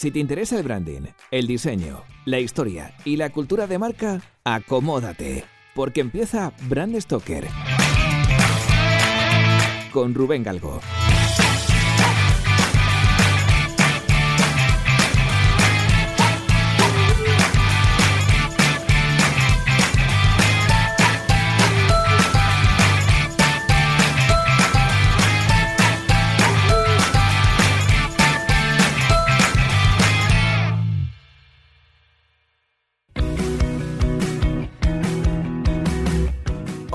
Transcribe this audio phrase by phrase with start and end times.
[0.00, 5.44] Si te interesa el branding, el diseño, la historia y la cultura de marca, acomódate,
[5.74, 7.46] porque empieza Brand Stoker
[9.92, 10.80] con Rubén Galgo.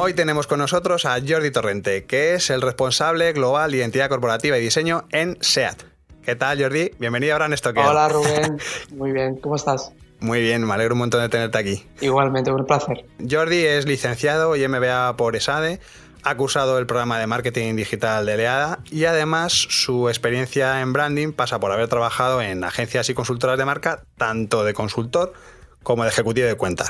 [0.05, 4.55] Hoy tenemos con nosotros a Jordi Torrente, que es el responsable global de identidad corporativa
[4.55, 5.81] y diseño en SEAT.
[6.21, 6.91] ¿Qué tal, Jordi?
[6.99, 7.83] Bienvenido a Gran Stoker.
[7.83, 8.59] Hola, Rubén.
[8.95, 9.93] Muy bien, ¿cómo estás?
[10.19, 11.87] Muy bien, me alegro un montón de tenerte aquí.
[12.01, 13.03] Igualmente, un placer.
[13.27, 15.79] Jordi es licenciado y MBA por ESADE,
[16.21, 21.31] ha cursado el programa de marketing digital de Leada y además su experiencia en branding
[21.31, 25.33] pasa por haber trabajado en agencias y consultoras de marca, tanto de consultor
[25.81, 26.89] como de ejecutivo de cuentas.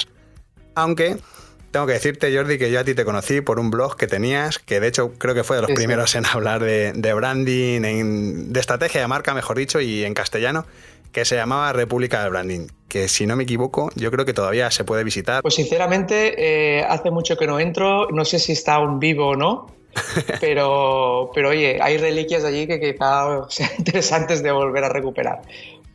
[0.76, 1.16] Aunque
[1.76, 4.60] tengo que decirte, Jordi, que yo a ti te conocí por un blog que tenías,
[4.60, 7.82] que de hecho creo que fue de los primeros en hablar de, branding,
[8.54, 10.66] de estrategia de marca, mejor dicho, y en castellano,
[11.12, 14.72] que se llamaba República del Branding, que si no me equivoco, yo creo que todavía
[14.72, 15.42] se puede visitar.
[15.42, 19.36] Pues sinceramente, eh, hace mucho que no entro, no sé si está aún vivo o
[19.36, 19.68] no,
[20.40, 25.42] pero, pero oye, hay reliquias allí que quizá sean interesantes de volver a recuperar.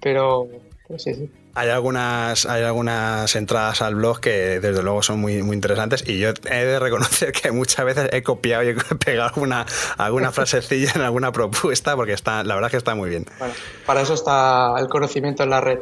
[0.02, 0.46] Pero,
[0.86, 1.30] pero sí, sí.
[1.60, 6.18] Hay algunas, hay algunas entradas al blog que desde luego son muy, muy interesantes y
[6.18, 9.66] yo he de reconocer que muchas veces he copiado y he pegado alguna,
[9.98, 13.26] alguna frasecilla en alguna propuesta porque está, la verdad que está muy bien.
[13.38, 13.52] Bueno,
[13.84, 15.80] para eso está el conocimiento en la red,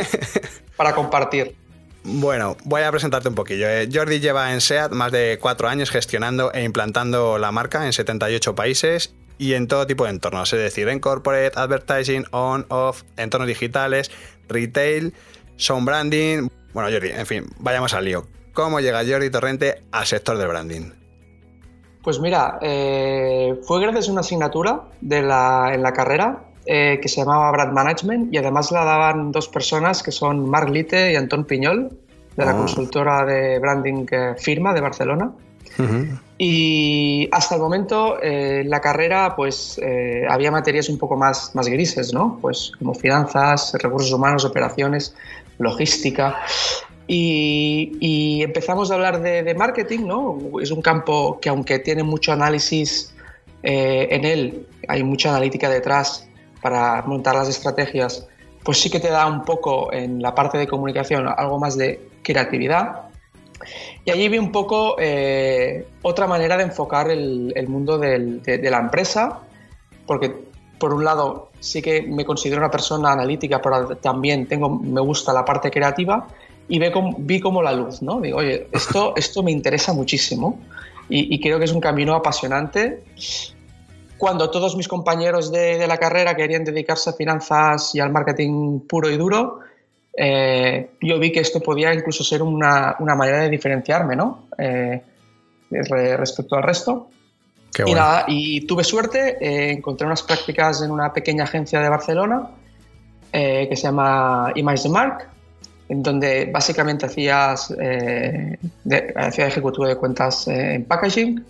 [0.78, 1.56] para compartir.
[2.04, 3.68] Bueno, voy a presentarte un poquillo.
[3.68, 7.92] Eh, Jordi lleva en SEAT más de cuatro años gestionando e implantando la marca en
[7.92, 13.02] 78 países y en todo tipo de entornos, es decir, en corporate, advertising, on, off,
[13.16, 14.10] entornos digitales,
[14.48, 15.12] retail,
[15.56, 16.48] sound branding.
[16.72, 18.26] Bueno, Jordi, en fin, vayamos al lío.
[18.52, 20.90] ¿Cómo llega Jordi Torrente al sector del branding?
[22.02, 27.08] Pues mira, eh, fue gracias a una asignatura de la, en la carrera eh, que
[27.08, 31.16] se llamaba Brand Management y además la daban dos personas que son Marc Lite y
[31.16, 31.90] Antón Piñol,
[32.36, 32.56] de la ah.
[32.56, 35.32] consultora de branding eh, Firma de Barcelona.
[36.38, 41.68] Y hasta el momento eh, la carrera pues eh, había materias un poco más, más
[41.68, 42.38] grises, ¿no?
[42.40, 45.14] Pues como finanzas, recursos humanos, operaciones,
[45.58, 46.36] logística.
[47.06, 50.38] Y, empezamos a hablar de, marketing, ¿no?
[50.60, 53.14] Es un campo que aunque tiene mucho análisis
[53.62, 56.28] eh, en él, hay mucha analítica detrás
[56.60, 58.26] para montar las estrategias,
[58.64, 62.08] pues sí que te da un poco en la parte de comunicación algo más de
[62.22, 63.11] creatividad
[64.04, 69.40] y allí vi un poco eh, otra manera de enfocar el, mundo de, la empresa,
[70.06, 70.34] porque
[70.78, 75.32] por un lado sí que me considero una persona analítica, pero también tengo, me gusta
[75.32, 76.26] la parte creativa
[76.68, 78.20] y ve vi como la luz, ¿no?
[78.20, 80.58] Digo, oye, esto, esto me interesa muchísimo
[81.08, 83.04] y, creo que es un camino apasionante.
[84.16, 88.80] Cuando todos mis compañeros de, de la carrera querían dedicarse a finanzas y al marketing
[88.80, 89.58] puro y duro,
[90.14, 94.48] eh, yo vi que esto podía incluso ser una, una manera de diferenciarme, ¿no?
[94.58, 95.02] Eh,
[95.70, 97.08] respecto al resto.
[97.86, 102.50] y, nada, y tuve suerte, eh, encontré unas prácticas en una pequeña agencia de Barcelona
[103.32, 105.26] que se llama Image the Mark,
[105.88, 108.58] en donde básicamente hacías de,
[109.16, 111.42] hacía ejecutivo de cuentas en packaging.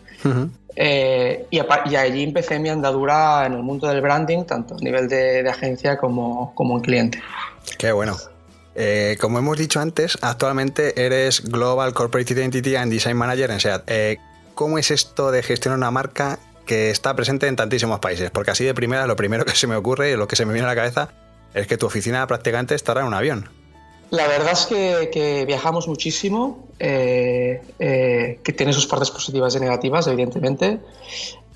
[0.77, 5.43] y, y, allí empecé mi andadura en el mundo del branding, tanto a nivel de,
[5.43, 7.21] de agencia como, como en cliente.
[7.79, 8.17] Qué bueno.
[8.75, 13.83] Eh, como hemos dicho antes, actualmente eres Global Corporate Identity and Design Manager en SEAT.
[13.87, 14.19] Eh,
[14.55, 18.31] ¿Cómo es esto de gestionar una marca que está presente en tantísimos países?
[18.31, 20.53] Porque así de primera, lo primero que se me ocurre y lo que se me
[20.53, 21.11] viene a la cabeza
[21.55, 23.51] es que tu oficina prácticamente estará en un avión.
[24.11, 30.81] La verdad es que, viajamos muchísimo, eh, que tiene sus partes positivas y negativas, evidentemente,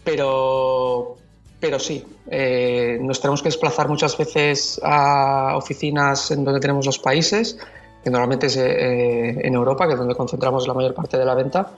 [0.04, 1.18] pero,
[1.58, 6.98] pero sí, eh, nos tenemos que desplazar muchas veces a oficinas en donde tenemos los
[6.98, 7.58] países,
[8.04, 11.34] que normalmente es eh, en Europa, que es donde concentramos la mayor parte de la
[11.34, 11.72] venta.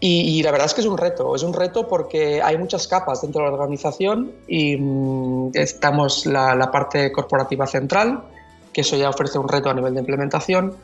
[0.00, 3.22] Y, la verdad es que es un reto, es un reto porque hay muchas capas
[3.22, 8.22] dentro de la organización y mm, estamos la, la, parte corporativa central,
[8.72, 10.76] que eso ya ofrece un reto a nivel de implementación.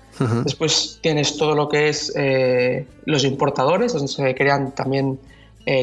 [0.42, 5.18] Después tienes todo lo que es eh, los importadores, donde se crean también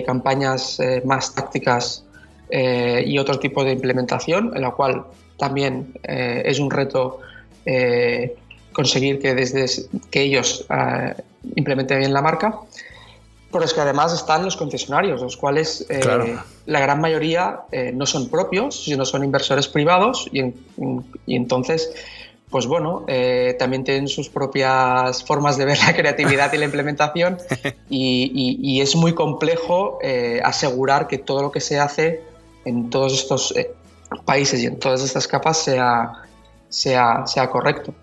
[0.06, 2.04] campañas más tácticas
[2.51, 5.06] eh, y otro tipo de implementación, en la cual
[5.38, 7.19] también eh, es un reto
[7.65, 8.36] eh,
[8.74, 9.65] conseguir que desde
[10.09, 10.65] que ellos
[11.56, 12.59] implementen bien la marca.
[13.51, 18.06] Pero es que además están los concesionarios, los cuales eh, la gran mayoría eh, no
[18.06, 20.42] son propios, sino son inversores privados y,
[21.25, 21.92] y entonces,
[22.50, 27.39] pues bueno, eh, también tienen sus propias formas de ver la creatividad y la implementación
[27.89, 30.00] y, y es muy complejo
[30.44, 32.31] asegurar que todo lo que se hace
[32.65, 33.53] en todos estos
[34.25, 36.11] países y en todas estas capas sea,
[36.69, 37.93] sea, sea correcto.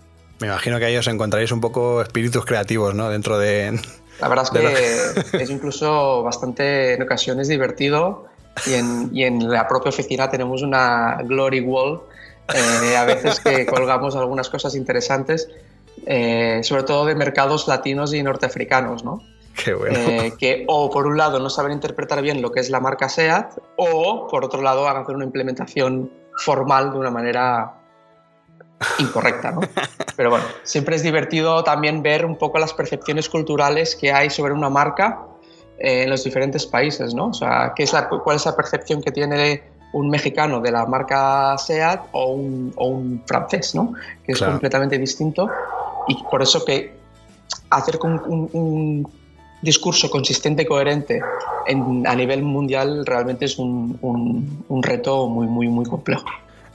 [0.40, 3.08] Me imagino que ahí os encontraréis un poco espíritus creativos, ¿no?
[3.08, 3.78] Dentro de...
[4.20, 8.26] La verdad es que es incluso bastante, en ocasiones, divertido
[8.66, 12.02] y en, y en la propia oficina tenemos una glory wall,
[12.52, 15.48] eh, a veces que colgamos algunas cosas interesantes,
[16.06, 19.22] eh, sobre todo de mercados latinos y norteafricanos, ¿no?
[19.64, 19.98] Qué bueno.
[19.98, 23.08] Eh, que o por un lado no saben interpretar bien lo que es la marca
[23.08, 27.74] SEAT o por otro lado van a hacer una implementación formal de una manera
[28.98, 29.60] incorrecta, ¿no?
[30.16, 34.52] Pero bueno, siempre es divertido también ver un poco las percepciones culturales que hay sobre
[34.52, 35.20] una marca
[35.78, 37.28] eh, en los diferentes países, ¿no?
[37.28, 39.62] O sea, ¿qué es la, ¿cuál es la percepción que tiene
[39.92, 43.94] un mexicano de la marca SEAT o un, o un francés, ¿no?
[44.24, 45.48] Que es completamente distinto
[46.06, 46.98] y por eso que
[47.70, 49.08] hacer un, un,
[49.62, 51.20] discurso consistente y coherente
[52.06, 53.98] a nivel mundial realmente es un,
[54.68, 56.26] un reto muy, muy, muy complejo.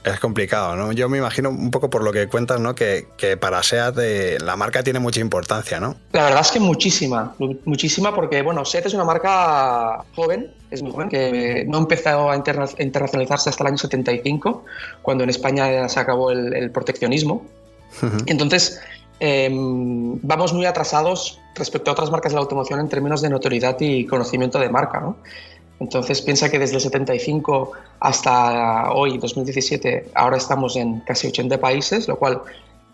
[0.04, 0.92] Es complicado, ¿no?
[0.92, 2.74] Yo me imagino un poco por lo que cuentas, ¿no?
[2.74, 3.06] Que,
[3.40, 5.96] para SEAT eh, la marca tiene mucha importancia, ¿no?
[6.12, 7.34] La verdad es que muchísima,
[7.64, 12.36] muchísima porque, bueno, SEAT es una marca joven, es muy joven, que no empezó a
[12.36, 14.66] internacionalizarse hasta el año 75,
[15.00, 17.46] cuando en España se acabó el, proteccionismo.
[18.26, 18.82] Entonces,
[19.20, 23.76] em, vamos muy atrasados respecto a otras marcas de la automoción en términos de notoriedad
[23.80, 25.16] y conocimiento de marca, ¿no?
[25.80, 32.08] Entonces piensa que desde el 75 hasta hoy, 2017, ahora estamos en casi 80 países,
[32.08, 32.42] lo cual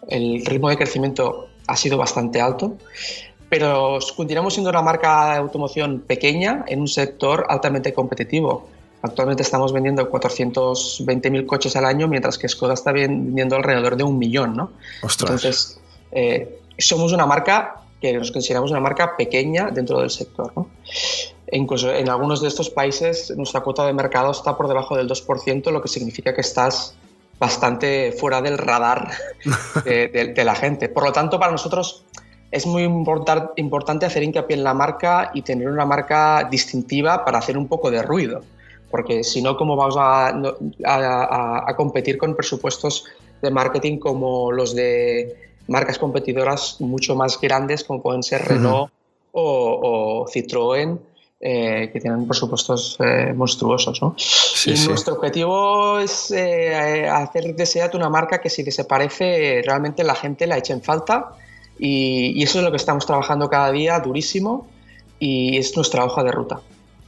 [0.09, 2.77] el ritmo de crecimiento ha sido bastante alto,
[3.49, 8.69] pero continuamos siendo una marca de automoción pequeña en un sector altamente competitivo.
[9.03, 14.19] Actualmente estamos vendiendo 420.000 coches al año, mientras que Skoda está vendiendo alrededor de un
[14.19, 14.57] millón.
[14.57, 14.73] ¿no?
[15.03, 15.80] Entonces,
[16.13, 20.53] eh, somos una marca que nos consideramos una marca pequeña dentro del sector.
[20.57, 20.71] ¿no?
[21.47, 25.09] E incluso en algunos de estos países nuestra cuota de mercado está por debajo del
[25.09, 26.95] 2%, lo que significa que estás
[27.41, 29.11] bastante fuera del radar
[29.85, 30.89] de, la gente.
[30.89, 32.05] Por lo tanto, para nosotros
[32.53, 37.57] es muy importante hacer hincapié en la marca y tener una marca distintiva para hacer
[37.57, 38.43] un poco de ruido,
[38.91, 43.07] porque si no, ¿cómo vamos a, competir con presupuestos
[43.41, 48.93] de marketing como los de marcas competidoras mucho más grandes como pueden ser Renault
[49.33, 50.99] o, o Citroën
[51.43, 54.03] eh, que tienen presupuestos eh, monstruosos.
[54.03, 54.15] ¿no?
[54.67, 60.15] y nuestro objetivo es eh, hacer de SEAT una marca que si desaparece realmente la
[60.15, 61.31] gente la eche en falta
[61.79, 64.69] y, eso es lo que estamos trabajando cada día durísimo
[65.19, 66.61] y es nuestra hoja de ruta.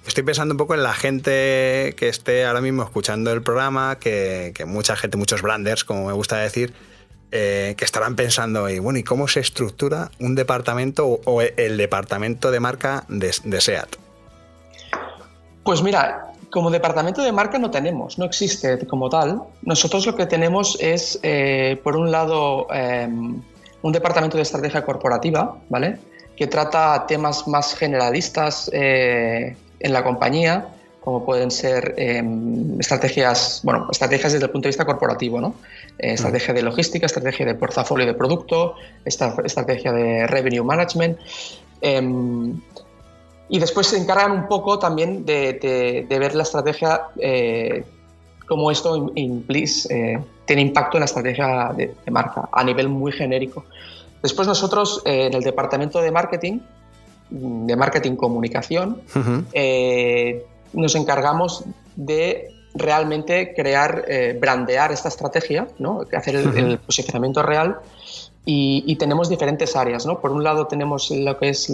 [0.07, 4.55] Estoy pensando un poco en la gente que esté ahora mismo escuchando el programa, que,
[4.67, 6.73] mucha gente, muchos branders, como me gusta decir,
[7.33, 12.61] que estarán pensando, y bueno, ¿y cómo se estructura un departamento o, el departamento de
[12.61, 13.97] marca de, de SEAT?
[15.65, 19.43] Pues mira, como departamento de marca no tenemos, no existe como tal.
[19.63, 23.41] Nosotros lo que tenemos es, eh, por un lado, em,
[23.81, 25.99] un departamento de estrategia corporativa, ¿vale?
[26.37, 30.69] Que trata temas más generalistas eh, en la compañía,
[31.03, 35.57] como pueden ser em, estrategias, bueno, estrategias desde el punto de vista corporativo, ¿no?
[35.99, 41.19] Eh, estrategia de logística, estrategia de portafolio de producto, estrategia de revenue management.
[41.81, 42.61] Em,
[43.49, 47.85] y después se encargan un poco también de, ver la estrategia, eh,
[48.47, 53.65] cómo esto eh, tiene impacto en la estrategia de, marca a nivel muy genérico.
[54.23, 56.61] Después nosotros en el departamento de marketing,
[57.29, 59.03] de marketing comunicación,
[60.73, 61.65] nos encargamos
[61.97, 64.05] de realmente crear,
[64.41, 66.03] brandear esta estrategia, ¿no?
[66.13, 67.79] hacer el posicionamiento real
[68.45, 70.21] y, tenemos diferentes áreas, ¿no?
[70.21, 71.73] Por un lado tenemos lo que es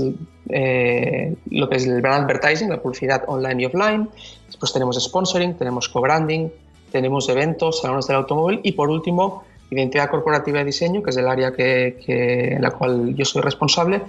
[0.50, 4.08] eh, lo que es el brand advertising, la publicidad online y offline.
[4.46, 6.50] Después tenemos sponsoring, tenemos co-branding,
[6.92, 11.28] tenemos eventos, salones del automóvil y por último identidad corporativa y diseño, que es el
[11.28, 14.02] área que, en la cual yo soy responsable.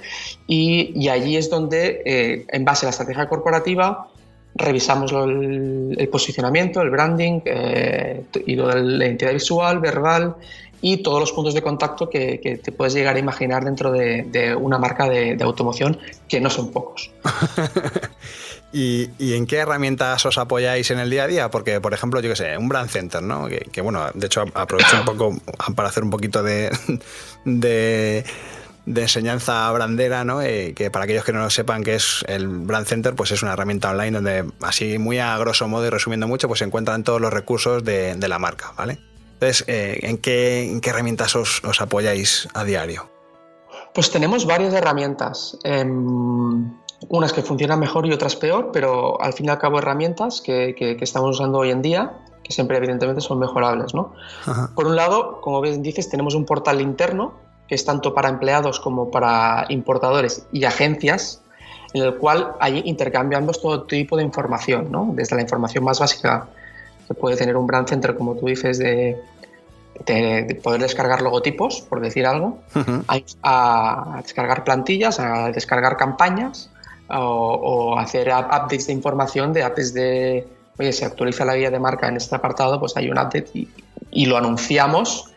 [0.48, 4.10] Y, y allí es donde, eh, en base a la estrategia corporativa,
[4.60, 10.36] revisamos el, posicionamiento, el branding eh, y lo de la identidad visual, verbal
[10.82, 14.78] y todos los puntos de contacto que, te puedes llegar a imaginar dentro de, una
[14.78, 15.98] marca de, automoción,
[16.28, 17.12] que no son pocos.
[18.72, 21.50] ¿Y, en qué herramientas os apoyáis en el día a día?
[21.50, 23.48] Porque, por ejemplo, yo qué sé, un brand center, ¿no?
[23.48, 25.38] Que, bueno, de hecho aprovecho un poco
[25.76, 26.70] para hacer un poquito de,
[27.46, 28.24] de,
[28.96, 30.42] enseñanza brandera, ¿no?
[30.42, 33.44] Eh, que para aquellos que no lo sepan que es el Brand Center, pues es
[33.44, 37.04] una herramienta online donde así muy a grosso modo y resumiendo mucho, pues se encuentran
[37.04, 39.00] todos los recursos de, la marca, ¿vale?
[39.34, 43.10] Entonces, eh, ¿en, qué, herramientas os, apoyáis a diario?
[43.94, 45.58] Pues tenemos varias herramientas.
[45.64, 46.72] Em,
[47.08, 50.76] unas que funcionan mejor y otras peor, pero al fin y al cabo herramientas que,
[50.76, 52.12] que estamos usando hoy en día
[52.44, 53.94] que siempre evidentemente son mejorables.
[53.94, 54.14] ¿no?
[54.74, 58.80] Por un lado, como bien dices, tenemos un portal interno que es tanto para empleados
[58.80, 61.42] como para importadores y agencias,
[61.94, 65.12] en el cual ahí intercambiamos todo tipo de información, ¿no?
[65.14, 66.48] desde la información más básica
[67.08, 69.18] que puede tener un brand center, como tú dices, de,
[70.64, 72.60] poder descargar logotipos, por decir algo,
[73.44, 76.70] a, descargar plantillas, a descargar campañas
[77.10, 80.48] o, o hacer updates de información de updates de
[80.80, 83.68] oye, se actualiza la guía de marca en este apartado, pues hay un update
[84.12, 85.32] y, lo anunciamos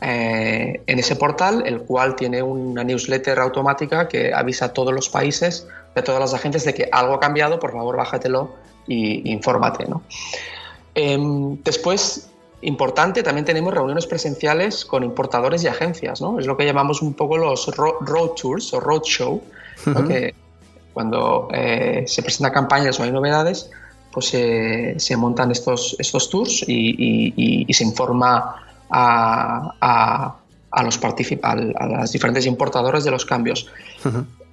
[0.00, 5.08] eh, en ese portal, el cual tiene una newsletter automática que avisa a todos los
[5.08, 8.50] países, a todas las agencias de que algo ha cambiado, por favor bájatelo
[8.88, 9.86] e infórmate.
[9.86, 10.02] ¿no?
[10.94, 12.30] Em, después,
[12.62, 16.38] importante, también tenemos reuniones presenciales con importadores y agencias, ¿no?
[16.38, 19.42] es lo que llamamos un poco los road tours o road show,
[20.08, 20.34] que
[20.92, 23.70] cuando eh, se presentan campañas o hay novedades,
[24.12, 30.36] pues se montan estos, estos tours y, se informa a,
[30.70, 31.00] a, los
[31.42, 33.66] a las diferentes importadoras de los cambios.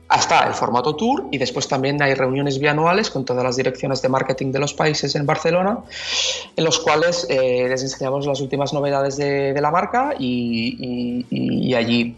[0.10, 4.10] Hasta el formato tour y después también hay reuniones bianuales con todas las direcciones de
[4.10, 5.77] marketing de los países en Barcelona,
[6.55, 11.75] en los cuales eh, les enseñamos las últimas novedades de, de la marca y, y,
[11.75, 12.17] allí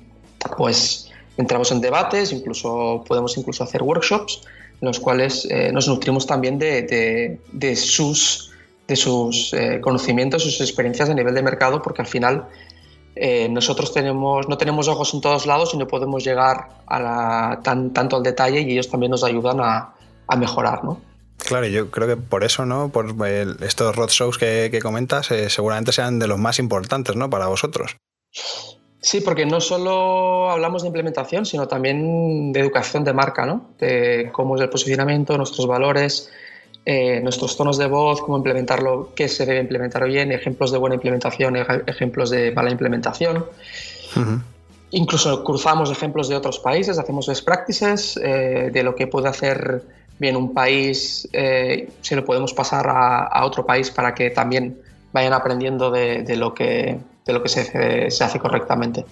[0.55, 4.41] pues entramos en debates, incluso podemos incluso hacer workshops
[4.81, 8.50] en los cuales eh, nos nutrimos también de, de, sus,
[8.91, 12.49] de sus eh, conocimientos, sus experiencias a nivel de mercado, porque al final
[13.15, 17.59] eh, nosotros tenemos, no tenemos ojos en todos lados y no podemos llegar a la,
[17.63, 19.93] tan, tanto al detalle y ellos también nos ayudan a,
[20.27, 20.99] a mejorar, ¿no?
[21.37, 22.89] Claro, yo creo que por eso, ¿no?
[22.89, 23.15] Por
[23.61, 27.29] estos roadshows que, que comentas, seguramente sean de los más importantes, ¿no?
[27.29, 27.95] Para vosotros.
[28.99, 33.71] Sí, porque no solo hablamos de implementación, sino también de educación de marca, ¿no?
[33.79, 36.29] De cómo es el posicionamiento, nuestros valores,
[36.85, 40.95] eh, nuestros tonos de voz, cómo implementarlo, qué se debe implementar bien, ejemplos de buena
[40.95, 43.45] implementación, ejemplos de mala implementación.
[44.91, 49.83] Incluso cruzamos ejemplos de otros países, hacemos best practices eh, de lo que puede hacer
[50.19, 54.77] bien un país, eh, si lo podemos pasar a, otro país para que también
[55.13, 59.05] vayan aprendiendo de lo que de lo que se, se hace correctamente.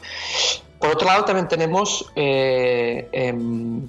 [0.79, 3.87] Por otro lado, también tenemos eh, em,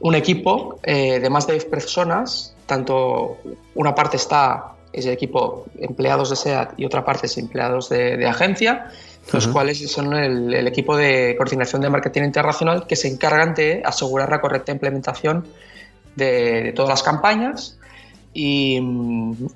[0.00, 3.38] un equipo de más de 10 personas, tanto
[3.74, 8.26] una parte está es el equipo empleados de SEAT y otra parte es empleados de,
[8.26, 8.90] agencia,
[9.32, 14.30] los cuales son el, equipo de coordinación de marketing internacional que se encargan de asegurar
[14.30, 15.46] la correcta implementación
[16.14, 17.76] de, todas las campañas
[18.32, 18.80] y,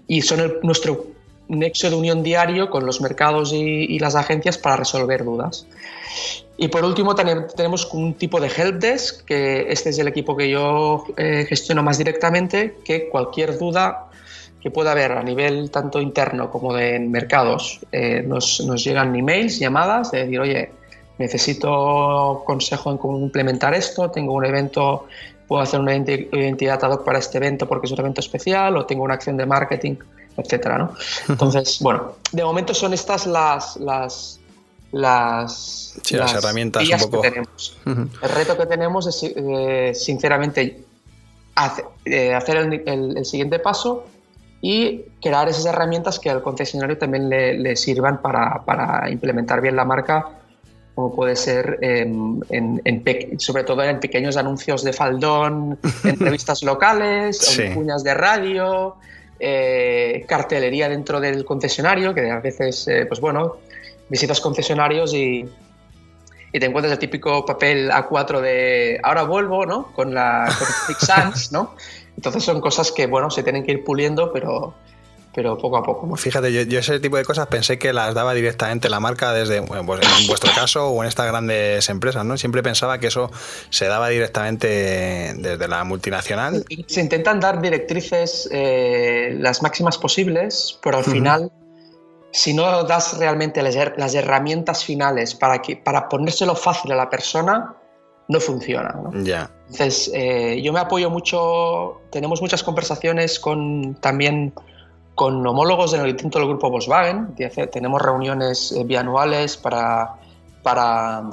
[0.09, 1.07] y son el, nuestro
[1.49, 5.67] nexo de unión diario con los mercados y, las agencias para resolver dudas.
[6.57, 10.51] Y por último también tenemos un tipo de helpdesk, que este es el equipo que
[10.51, 14.07] yo eh, gestiono más directamente, que cualquier duda
[14.61, 19.61] que pueda haber a nivel tanto interno como de mercados, eh, nos, nos, llegan emails,
[19.61, 20.73] llamadas, de decir, oye,
[21.19, 25.07] necesito consejo en cómo implementar esto, tengo un evento,
[25.47, 28.85] puedo hacer una identidad ad hoc para este evento porque es un evento especial, o
[28.85, 29.97] tengo una acción de marketing
[30.39, 30.95] etcétera, ¿no?
[31.29, 34.38] Entonces, bueno, de momento son estas las las
[34.93, 37.23] las, las, herramientas un poco.
[37.23, 37.77] que tenemos.
[37.85, 40.85] El reto que tenemos es, eh, sinceramente,
[42.05, 44.07] eh, hacer el, siguiente paso
[44.61, 49.85] y crear esas herramientas que al concesionario también le, sirvan para, para, implementar bien la
[49.85, 50.29] marca,
[50.95, 52.41] como puede ser en,
[53.39, 58.97] sobre todo en pequeños anuncios de faldón, en revistas locales, en cuñas de radio,
[59.41, 63.59] eh, cartelería dentro del concesionario, que a veces, eh, pues bueno,
[64.09, 65.45] visitas concesionarios y,
[66.53, 69.93] y, te encuentras el típico papel A4 de ahora vuelvo, ¿no?
[69.93, 71.75] Con la con ¿no?
[72.17, 74.75] Entonces son cosas que, bueno, se tienen que ir puliendo, pero,
[75.33, 76.17] pero poco a poco.
[76.17, 80.01] Fíjate, yo, ese tipo de cosas pensé que las daba directamente la marca desde, pues
[80.21, 82.37] en vuestro caso o en estas grandes empresas, ¿no?
[82.37, 83.31] Siempre pensaba que eso
[83.71, 84.67] se daba directamente
[85.37, 86.65] desde la multinacional.
[86.89, 91.53] Se intentan dar directrices eh, las máximas posibles, pero al final,
[92.31, 97.75] si no das realmente las, herramientas finales para, que, para ponérselo fácil a la persona,
[98.29, 98.95] no funciona.
[99.23, 99.51] Ya.
[99.71, 104.53] Entonces, eh, yo me apoyo mucho, tenemos muchas conversaciones con también
[105.19, 107.35] con homólogos en el del grupo Volkswagen.
[107.73, 110.15] Tenemos reuniones eh, bianuales para,
[110.63, 111.31] para,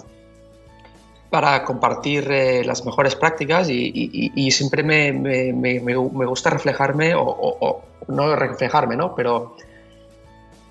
[1.29, 8.35] para compartir eh, las mejores prácticas y, siempre me, me, me, gusta reflejarme, o, no
[8.35, 9.13] reflejarme, ¿no?
[9.13, 9.55] Pero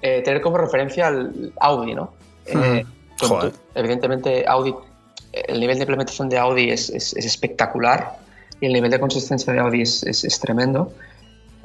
[0.06, 2.12] eh, tener como referencia al Audi, ¿no?
[2.46, 2.84] Eh,
[3.74, 4.74] evidentemente, Audi,
[5.32, 8.18] el nivel de implementación de Audi es, es, espectacular
[8.60, 10.92] y el nivel de consistencia de Audi es, es tremendo.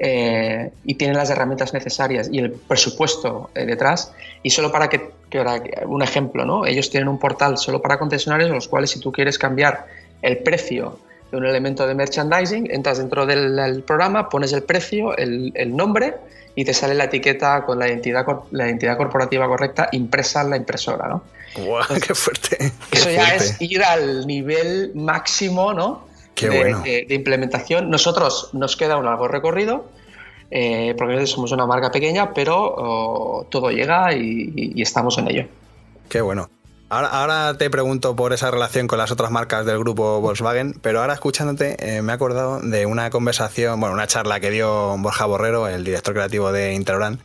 [0.00, 4.12] y tienen las herramientas necesarias y el presupuesto detrás.
[4.42, 5.40] Y solo para que que
[5.86, 6.66] un ejemplo, ¿no?
[6.66, 9.86] Ellos tienen un portal solo para concesionarios en los cuales si tú quieres cambiar
[10.20, 10.98] el precio
[11.30, 16.16] de un elemento de merchandising, entras dentro del, programa, pones el precio, el, nombre
[16.54, 20.56] y te sale la etiqueta con la identidad, la identidad corporativa correcta impresa en la
[20.56, 21.22] impresora, ¿no?
[21.56, 21.84] ¡Guau!
[22.06, 22.72] ¡Qué fuerte!
[22.90, 26.08] eso ya es ir al nivel máximo, ¿no?
[26.34, 26.80] Qué bueno.
[26.82, 27.90] de, implementación.
[27.90, 29.90] Nosotros nos queda un largo recorrido,
[30.50, 35.46] eh, porque somos una marca pequeña, pero oh, todo llega y, estamos en ello.
[36.08, 36.48] Qué bueno.
[36.90, 41.14] Ahora, te pregunto por esa relación con las otras marcas del grupo Volkswagen, pero ahora
[41.14, 45.68] escuchándote eh, me he acordado de una conversación, bueno, una charla que dio Borja Borrero,
[45.68, 47.20] el director creativo de Interoran,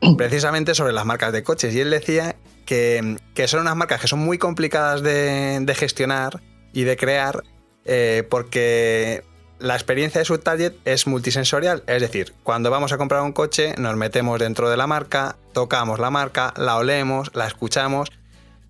[0.16, 1.74] precisamente sobre las marcas de coches.
[1.74, 2.36] Y él decía
[2.66, 3.16] que,
[3.48, 6.40] son unas marcas que son muy complicadas de, gestionar
[6.72, 7.42] y de crear
[7.84, 9.24] eh, porque
[9.58, 13.74] la experiencia de su target es multisensorial, es decir, cuando vamos a comprar un coche
[13.76, 18.12] nos metemos dentro de la marca, tocamos la marca, la olemos, la escuchamos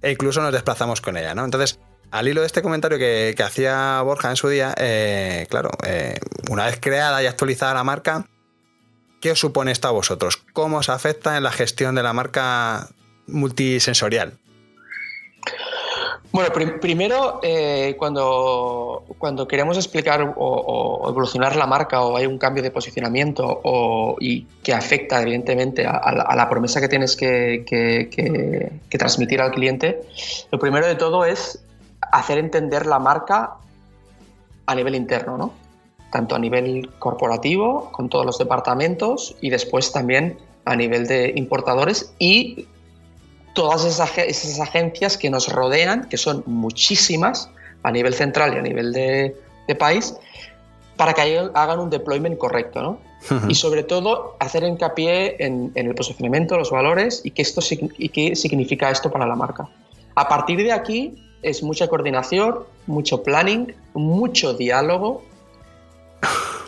[0.04, 1.44] e incluso nos desplazamos con ella, ¿no?
[1.44, 1.80] Entonces,
[2.10, 6.18] al hilo de este comentario que, hacía Borja en su día, eh, claro, eh,
[6.50, 8.26] una vez creada y actualizada la marca,
[9.22, 10.44] ¿qué os supone esto a vosotros?
[10.52, 12.90] ¿Cómo os afecta en la gestión de la marca
[13.26, 14.38] multisensorial?
[16.34, 16.50] Bueno,
[16.80, 22.72] primero, eh, cuando, cuando queremos explicar o, evolucionar la marca o hay un cambio de
[22.72, 29.52] posicionamiento o, y que afecta evidentemente a, la, promesa que tienes que, que, transmitir al
[29.52, 30.00] cliente,
[30.50, 31.64] lo primero de todo es
[32.00, 33.52] hacer entender la marca
[34.66, 35.52] a nivel interno, ¿no?
[36.10, 42.12] Tanto a nivel corporativo, con todos los departamentos y después también a nivel de importadores
[42.18, 42.66] y
[43.54, 47.48] todas esas, agencias que nos rodean, que son muchísimas
[47.82, 49.34] a nivel central y a nivel de,
[49.78, 50.14] país,
[50.96, 52.98] para que hagan un deployment correcto, ¿no?
[53.48, 57.62] Y sobre todo hacer hincapié en, el posicionamiento, los valores y qué, esto,
[57.96, 59.66] y qué significa esto para la marca.
[60.14, 65.22] A partir de aquí es mucha coordinación, mucho planning, mucho diálogo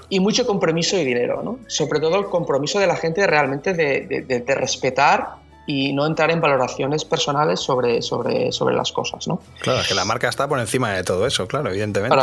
[0.08, 1.58] y mucho compromiso y dinero, ¿no?
[1.66, 6.40] Sobre todo el compromiso de la gente realmente de, de respetar y no entrar en
[6.40, 9.40] valoraciones personales sobre, sobre, sobre las cosas, ¿no?
[9.60, 12.16] Claro, es que la marca está por encima de todo eso, claro, evidentemente.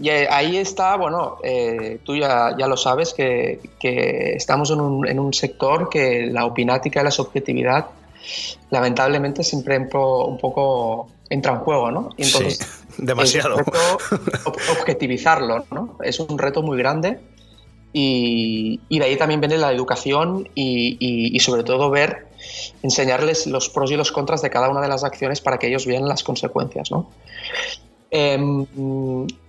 [0.00, 5.06] y ahí está, bueno, eh, tú ya, ya, lo sabes, que, que estamos en un,
[5.06, 7.86] en un, sector que la opinática y la subjetividad
[8.70, 12.10] lamentablemente siempre un poco entra en juego, ¿no?
[12.16, 13.58] Y entonces, sí, demasiado.
[13.60, 15.96] Es objetivizarlo, ¿no?
[16.02, 17.20] Es un reto muy grande
[17.92, 22.26] y, y de ahí también viene la educación y, y, y sobre todo ver
[22.82, 25.86] enseñarles los pros y los contras de cada una de las acciones para que ellos
[25.86, 26.90] vean las consecuencias.
[26.90, 27.08] ¿no?
[28.10, 28.38] Eh,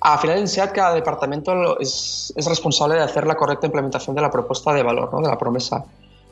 [0.01, 4.21] a final en SEAT cada departamento es, es, responsable de hacer la correcta implementación de
[4.21, 5.21] la propuesta de valor, ¿no?
[5.21, 5.85] de la promesa.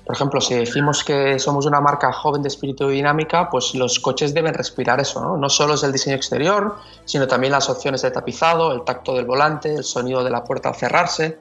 [0.06, 4.36] Por ejemplo, si decimos que somos una marca joven de espíritu dinámica, pues los coches
[4.36, 5.36] deben respirar eso, ¿no?
[5.36, 6.76] No solo es el diseño exterior,
[7.06, 10.70] sino también las opciones de tapizado, el tacto del volante, el sonido de la puerta
[10.70, 11.40] al cerrarse.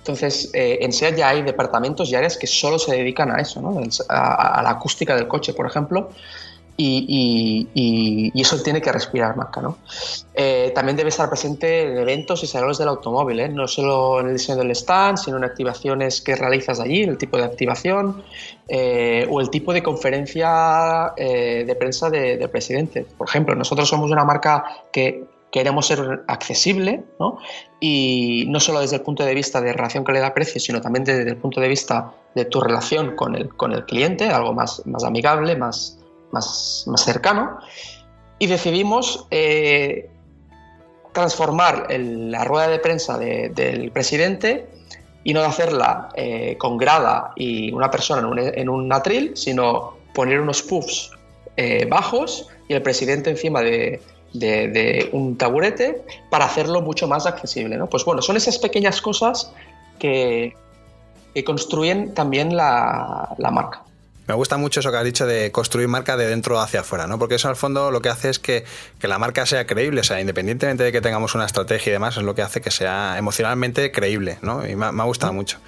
[0.00, 3.60] Entonces, eh, en SEAT ya hay departamentos y áreas que solo se dedican a eso,
[3.60, 3.80] ¿no?
[4.08, 6.08] a, la acústica del coche, por ejemplo,
[6.82, 7.68] y,
[8.34, 9.60] eso tiene que respirar marca.
[9.60, 9.76] ¿no?
[10.32, 13.48] Eh, también debe estar presente en eventos y salones del automóvil, ¿eh?
[13.50, 17.36] no solo en el diseño del stand, sino en activaciones que realizas allí, el tipo
[17.36, 18.22] de activación
[19.28, 23.04] o el tipo de conferencia de prensa del presidente.
[23.18, 27.38] Por ejemplo, nosotros somos una marca que queremos ser accesible, ¿no?
[27.80, 31.36] Y no solo desde el punto de vista de relación calidad-precio, sino también desde el
[31.36, 35.56] punto de vista de tu relación con el, con el cliente, algo más, más amigable,
[35.56, 35.98] más,
[36.30, 37.58] más, más cercano.
[38.38, 40.08] Y decidimos eh,
[41.12, 44.68] transformar la rueda de prensa del presidente
[45.24, 49.94] y no hacerla eh, con grada y una persona en un, en un atril, sino
[50.14, 51.10] poner unos puffs
[51.56, 54.00] eh, bajos y el presidente encima de,
[54.32, 57.76] de, un taburete para hacerlo mucho más accesible.
[57.76, 57.88] ¿no?
[57.88, 59.52] Pues bueno, son esas pequeñas cosas
[59.98, 60.54] que,
[61.44, 63.82] construyen también la, marca.
[64.30, 67.18] Me gusta mucho eso que has dicho de construir marca de dentro hacia afuera, ¿no?
[67.18, 68.64] Porque eso al fondo lo que hace es que,
[69.00, 72.16] que, la marca sea creíble, o sea, independientemente de que tengamos una estrategia y demás,
[72.16, 74.64] es lo que hace que sea emocionalmente creíble, ¿no?
[74.64, 75.58] Y me, ha gustado mucho.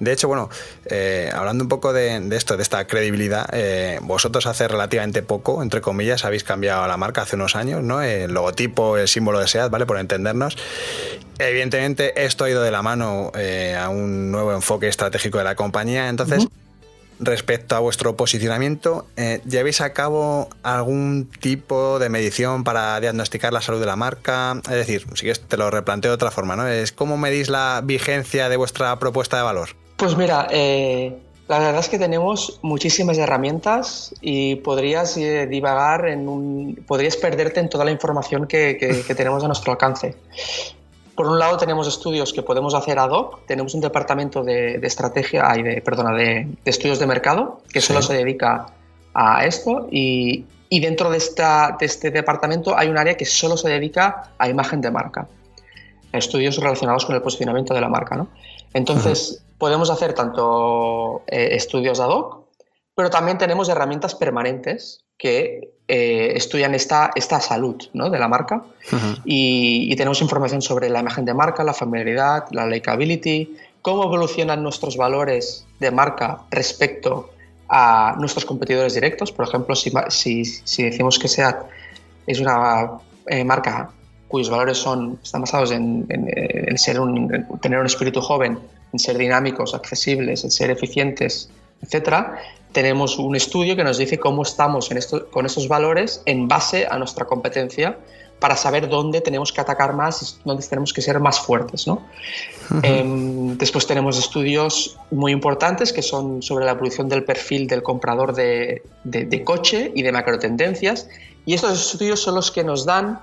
[0.00, 0.50] De hecho, bueno,
[0.86, 5.80] eh, hablando un poco de, esto, de esta credibilidad, eh, vosotros hace relativamente poco, entre
[5.80, 8.02] comillas, habéis cambiado la marca hace unos años, ¿no?
[8.02, 9.86] El logotipo, el símbolo de SEAT, ¿vale?
[9.86, 10.58] Por entendernos.
[11.38, 15.54] Evidentemente, esto ha ido de la mano eh, a un nuevo enfoque estratégico de la
[15.54, 16.08] compañía.
[16.08, 16.48] Entonces,
[17.18, 23.60] respecto a vuestro posicionamiento, eh, ¿llevéis a cabo algún tipo de medición para diagnosticar la
[23.60, 24.60] salud de la marca?
[24.64, 26.66] Es decir, si te lo replanteo de otra forma, ¿no?
[26.66, 29.70] Es ¿Cómo medís la vigencia de vuestra propuesta de valor?
[29.96, 31.16] Pues mira, eh,
[31.48, 36.84] la verdad es que tenemos muchísimas herramientas y podrías divagar en un.
[36.86, 40.16] podrías perderte en toda la información que tenemos a nuestro alcance.
[41.14, 45.56] Por un lado tenemos estudios que podemos hacer ad hoc, tenemos un departamento de, estrategia
[45.56, 48.66] y de, perdona, de, estudios de mercado que solo se dedica
[49.14, 53.56] a esto y, y dentro de, esta, de este departamento hay un área que solo
[53.56, 55.28] se dedica a imagen de marca,
[56.12, 58.16] estudios relacionados con el posicionamiento de la marca.
[58.16, 58.28] ¿no?
[58.72, 62.46] Entonces, podemos hacer tanto eh, estudios ad hoc,
[62.94, 68.08] pero también tenemos herramientas permanentes que eh, estudian esta, esta salud ¿no?
[68.08, 68.64] de la marca
[69.24, 74.96] y, tenemos información sobre la imagen de marca, la familiaridad, la likability, cómo evolucionan nuestros
[74.96, 77.30] valores de marca respecto
[77.68, 79.30] a nuestros competidores directos.
[79.30, 79.92] Por ejemplo, si,
[80.44, 81.66] si, decimos que SEAT
[82.26, 82.92] es una
[83.26, 83.90] eh, marca
[84.28, 86.08] cuyos valores son, están basados en,
[86.76, 88.58] ser un, tener un espíritu joven,
[88.92, 91.50] en ser dinámicos, accesibles, en ser eficientes,
[91.84, 92.38] etcétera,
[92.72, 96.86] tenemos un estudio que nos dice cómo estamos en esto, con esos valores en base
[96.90, 97.96] a nuestra competencia
[98.40, 101.86] para saber dónde tenemos que atacar más y dónde tenemos que ser más fuertes.
[101.86, 102.02] ¿no?
[102.82, 108.34] Em, después tenemos estudios muy importantes que son sobre la evolución del perfil del comprador
[108.34, 111.08] de, de, coche y de macrotendencias.
[111.46, 113.20] Y estos estudios son los que nos dan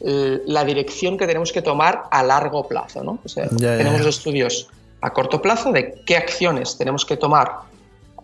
[0.00, 3.04] eh, la dirección que tenemos que tomar a largo plazo.
[3.04, 3.18] ¿no?
[3.24, 4.68] O sea, tenemos estudios
[5.02, 7.73] a corto plazo de qué acciones tenemos que tomar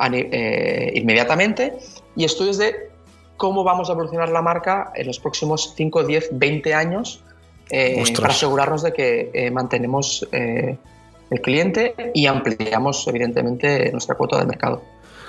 [0.02, 1.74] eh, inmediatamente
[2.16, 2.90] y estudios de
[3.36, 7.22] cómo vamos a evolucionar la marca en los próximos 5, 10, 20 años
[7.70, 14.46] eh, para asegurarnos de que eh, mantenemos el cliente y ampliamos evidentemente nuestra cuota de
[14.46, 14.82] mercado.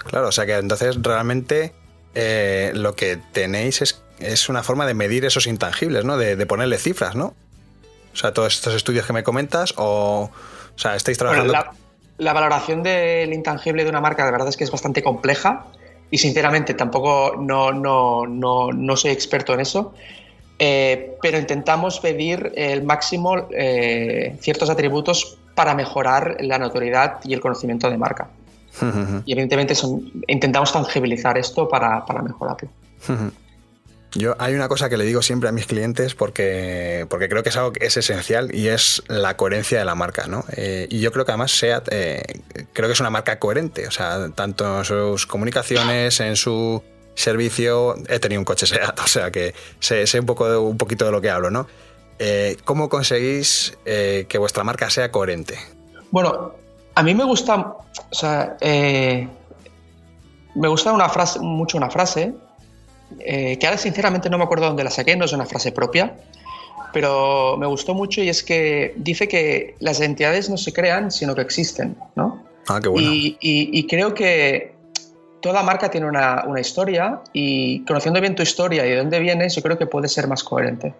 [0.05, 1.73] Claro, o sea que entonces realmente
[2.73, 6.17] lo que tenéis es, es, una forma de medir esos intangibles, ¿no?
[6.17, 7.35] De, ponerle cifras, ¿no?
[8.13, 10.31] O sea, todos estos estudios que me comentas o...
[10.73, 11.53] O sea, estáis trabajando
[12.21, 15.65] la valoración del intangible de una marca de verdad es que es bastante compleja
[16.11, 19.93] y sinceramente tampoco no, no, no, no soy experto en eso,
[20.59, 27.41] eh, pero intentamos pedir el máximo eh, ciertos atributos para mejorar la notoriedad y el
[27.41, 28.29] conocimiento de marca.
[29.25, 32.69] y evidentemente son, intentamos tangibilizar esto para, para mejorarlo.
[34.13, 37.49] Yo hay una cosa que le digo siempre a mis clientes porque, porque creo que
[37.49, 40.43] es algo que es esencial y es la coherencia de la marca, ¿no?
[40.51, 42.41] Eh, y yo creo que además SEAT eh,
[42.73, 46.83] creo que es una marca coherente, o sea, tanto en sus comunicaciones, en su
[47.15, 51.11] servicio, he tenido un coche SEAT, o sea que sé, un, poco un poquito de
[51.11, 51.67] lo que hablo, ¿no?
[52.19, 55.57] Eh, ¿Cómo conseguís que vuestra marca sea coherente?
[56.11, 56.53] Bueno,
[56.95, 59.29] a mí me gusta, o sea, me
[60.67, 62.35] gusta una frase, mucho una frase
[63.19, 66.15] eh, que ahora sinceramente no me acuerdo dónde la saqué, no es una frase propia,
[66.93, 71.35] pero me gustó mucho y es que dice que las entidades no se crean, sino
[71.35, 72.43] que existen, ¿no?
[72.67, 73.09] Ah, qué bueno.
[73.11, 74.73] Y, creo que
[75.41, 79.61] toda marca tiene una, historia y conociendo bien tu historia y de dónde vienes, yo
[79.61, 80.93] creo que puede ser más coherente.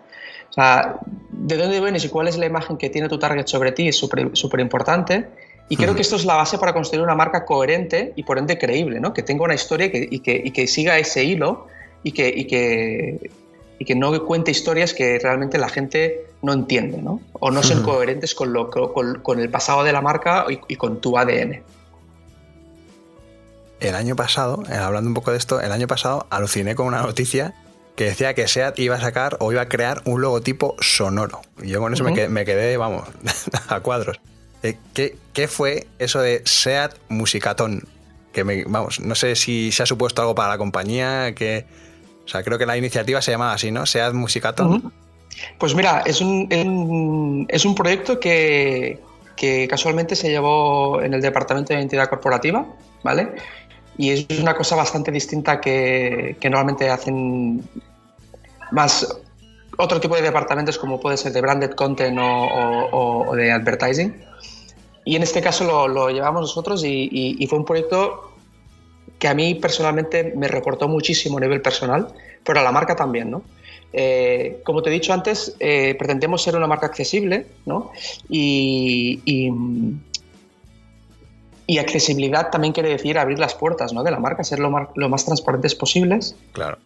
[0.49, 0.97] O sea,
[1.29, 3.95] de dónde vienes y cuál es la imagen que tiene tu target sobre ti es
[3.95, 5.27] súper importante.
[5.69, 8.57] Y creo que esto es la base para construir una marca coherente y por ende
[8.57, 9.13] creíble, ¿no?
[9.13, 11.67] que tenga una historia y, que, y que siga ese hilo
[12.03, 13.31] y que, y que,
[13.79, 17.21] y que no cuente historias que realmente la gente no entiende, ¿no?
[17.33, 21.01] O no son coherentes con, lo, con, con, el pasado de la marca y, con
[21.01, 21.61] tu ADN.
[23.79, 27.01] El año pasado, eh, hablando un poco de esto, el año pasado aluciné con una
[27.01, 27.55] noticia
[27.95, 31.41] que decía que SEAT iba a sacar o iba a crear un logotipo sonoro.
[31.61, 33.07] Y yo con eso me, quedé, me, quedé, vamos,
[33.67, 34.19] a cuadros.
[34.63, 37.87] Eh, ¿Qué, ¿Qué, fue eso de SEAT Musicatón?
[38.31, 41.65] Que me, vamos, no sé si se ha supuesto algo para la compañía, que
[42.25, 43.85] o sea, creo que la iniciativa se llamaba así, ¿no?
[43.85, 44.91] Sead Musicaton.
[45.57, 48.99] Pues mira, es un, es un proyecto que,
[49.35, 52.65] que, casualmente se llevó en el Departamento de Identidad Corporativa,
[53.03, 53.29] ¿vale?
[53.97, 57.63] Y es una cosa bastante distinta que, que normalmente hacen
[58.71, 59.21] más
[59.77, 64.23] otro tipo de departamentos como puede ser de branded content o, de advertising.
[65.03, 68.30] Y en este caso lo, lo llevamos nosotros y, fue un proyecto
[69.21, 72.07] que a mí personalmente me reportó muchísimo a nivel personal,
[72.43, 73.43] pero a la marca también, ¿no?
[73.93, 77.91] Eh, como te he dicho antes, eh, pretendemos ser una marca accesible, ¿no?
[78.27, 79.51] Y, y,
[81.77, 84.03] accesibilidad también quiere decir abrir las puertas ¿no?
[84.03, 86.35] de la marca, ser lo más, lo más transparentes posibles.
[86.51, 86.77] Claro.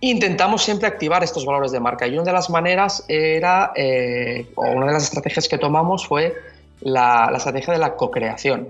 [0.00, 4.62] Intentamos siempre activar estos valores de marca y una de las maneras era, eh, o
[4.70, 6.34] una de las estrategias que tomamos fue
[6.80, 8.68] la, la estrategia de la co-creación.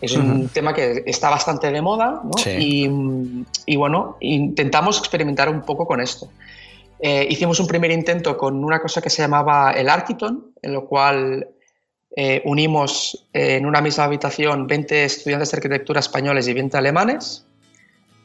[0.00, 2.32] Es un tema que está bastante de moda ¿no?
[2.58, 6.28] y, bueno, intentamos experimentar un poco con esto.
[6.98, 10.86] Eh, hicimos un primer intento con una cosa que se llamaba el Architon, en lo
[10.86, 11.48] cual
[12.14, 17.46] eh, unimos en una misma habitación 20 estudiantes de arquitectura españoles y 20 alemanes.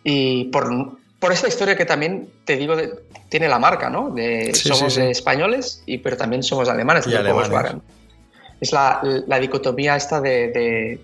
[0.04, 2.76] Y por, por esta historia que también te digo,
[3.30, 4.10] tiene la marca, ¿no?
[4.10, 7.08] De, somos españoles, y, pero también somos alemanes.
[7.08, 7.50] Y alemanes
[8.62, 9.02] es la,
[9.40, 11.00] dicotomía esta de,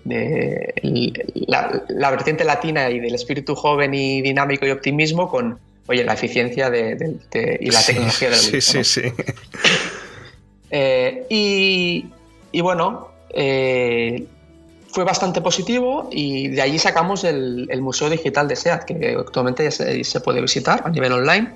[1.48, 6.68] la, vertiente latina y del espíritu joven y dinámico y optimismo con, oye, la eficiencia
[6.68, 9.02] y la tecnología del Sí, sí, sí.
[10.70, 14.26] Eh, y, bueno, eh,
[14.92, 19.70] fue bastante positivo y de allí sacamos el, Museo Digital de SEAT, que actualmente ya
[19.70, 21.54] se puede visitar a nivel online.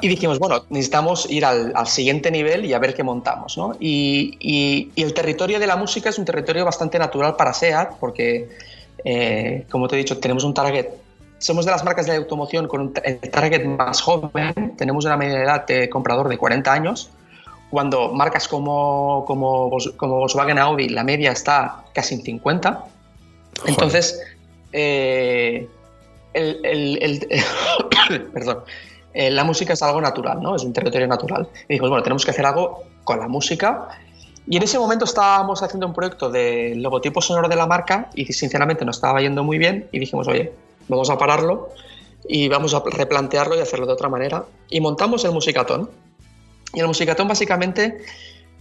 [0.00, 3.56] Y dijimos, bueno, necesitamos ir al, siguiente nivel y a ver qué montamos.
[3.56, 3.76] ¿no?
[3.78, 8.48] Y, el territorio de la música es un territorio bastante natural para SEAT, porque,
[9.04, 10.88] eh, como te he dicho, tenemos un target.
[11.38, 15.44] Somos de las marcas de automoción con el target más joven, tenemos una media de
[15.44, 17.10] edad de comprador de 40 años,
[17.70, 22.84] cuando marcas como, como, como Volkswagen Audi, la media está casi en 50.
[23.66, 24.20] Entonces,
[24.72, 25.68] eh,
[26.34, 27.28] el, el,
[28.32, 28.64] perdón,
[29.12, 30.56] eh, la música es algo natural, ¿no?
[30.56, 31.48] Es un territorio natural.
[31.68, 33.88] Y dijimos, bueno, tenemos que hacer algo con la música.
[34.46, 38.24] Y en ese momento estábamos haciendo un proyecto de logotipo sonoro de la marca y
[38.32, 40.52] sinceramente nos estaba yendo muy bien y dijimos, oye,
[40.88, 41.70] vamos a pararlo
[42.26, 44.44] y vamos a replantearlo y hacerlo de otra manera.
[44.68, 45.90] Y montamos el Musicatón.
[46.72, 47.98] Y el Musicatón básicamente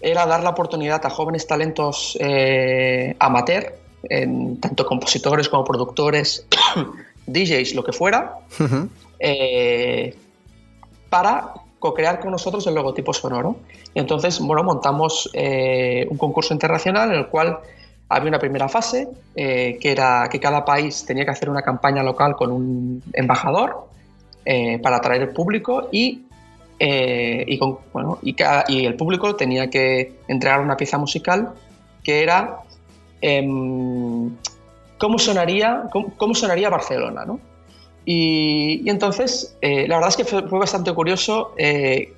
[0.01, 6.45] era dar la oportunidad a jóvenes talentos eh, amateur, en, tanto compositores como productores,
[7.27, 8.35] DJs, lo que fuera,
[11.09, 13.57] para co-crear con nosotros el logotipo sonoro.
[13.93, 17.59] Y entonces, bueno, montamos eh, un concurso internacional en el cual
[18.09, 22.03] había una primera fase, eh, que era que cada país tenía que hacer una campaña
[22.03, 23.87] local con un embajador
[24.45, 26.23] eh, para atraer el público y,
[26.79, 27.59] y,
[28.85, 31.53] el público tenía que entregar una pieza musical
[32.03, 32.61] que era
[33.21, 34.31] em,
[34.97, 35.83] cómo, sonaría,
[36.17, 37.39] cómo, sonaría Barcelona, ¿no?
[38.05, 42.13] Y, entonces, eh, la verdad es que fue, bastante curioso eh,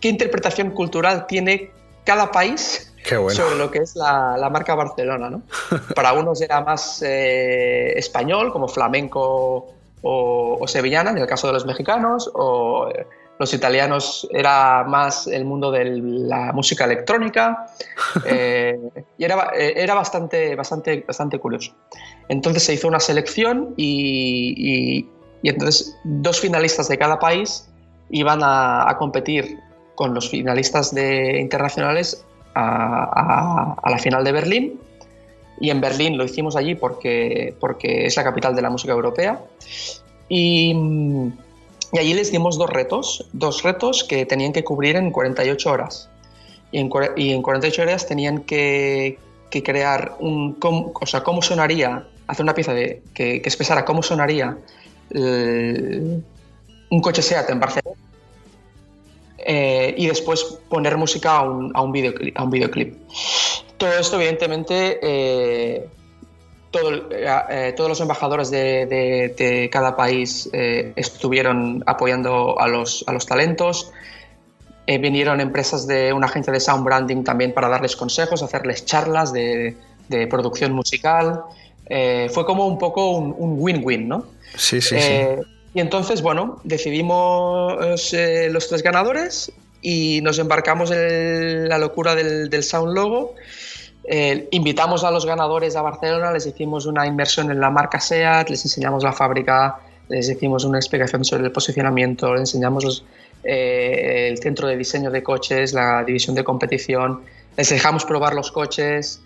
[0.00, 1.70] qué interpretación cultural tiene
[2.04, 5.30] cada país sobre lo que es la, marca Barcelona.
[5.30, 5.42] ¿no?
[5.94, 11.66] Para unos era más eh, español, como flamenco o, sevillana, en el caso de los
[11.66, 12.88] mexicanos, o
[13.38, 17.66] los italianos era más el mundo de la música electrónica,
[18.26, 21.72] y era, era bastante, bastante, bastante curioso.
[22.28, 25.06] Entonces se hizo una selección y y
[25.48, 27.68] entonces dos finalistas de cada país
[28.10, 29.58] iban a, competir
[29.94, 32.24] con los finalistas de internacionales
[32.54, 34.80] a, la final de Berlín.
[35.60, 39.40] Y en Berlín lo hicimos allí porque, porque es la capital de la música europea.
[40.28, 40.74] Y,
[41.92, 46.08] y allí les dimos dos retos, dos retos que tenían que cubrir en 48 horas.
[46.70, 49.18] Y en, y en 48 horas tenían que,
[49.50, 54.02] que crear un, o sea, cómo sonaría, hacer una pieza de, que, que expresara cómo
[54.02, 54.58] sonaría
[55.14, 56.20] eh,
[56.90, 57.96] un coche SEAT en Barcelona
[59.38, 62.96] eh, y después poner música a un, a un, videoclip, a un videoclip.
[63.76, 65.88] Todo esto, evidentemente, eh,
[66.70, 73.92] todos los embajadores de, cada país estuvieron apoyando a los, a los talentos.
[74.86, 79.76] vinieron empresas de una agencia de sound branding también para darles consejos, hacerles charlas de,
[80.30, 81.42] producción musical.
[81.88, 84.26] Fue como un poco un win-win, ¿no?
[84.56, 84.96] Sí, sí, sí.
[84.98, 85.40] Eh,
[85.74, 92.62] y entonces, bueno, decidimos eh, los tres ganadores y nos embarcamos en la locura del,
[92.62, 93.34] Sound Logo.
[94.04, 98.50] Eh, invitamos a los ganadores a Barcelona, les hicimos una inversión en la marca SEAT,
[98.50, 103.04] les enseñamos la fábrica, les hicimos una explicación sobre el posicionamiento, les enseñamos
[103.44, 107.22] el centro de diseño de coches, la división de competición,
[107.56, 109.20] les dejamos probar los coches,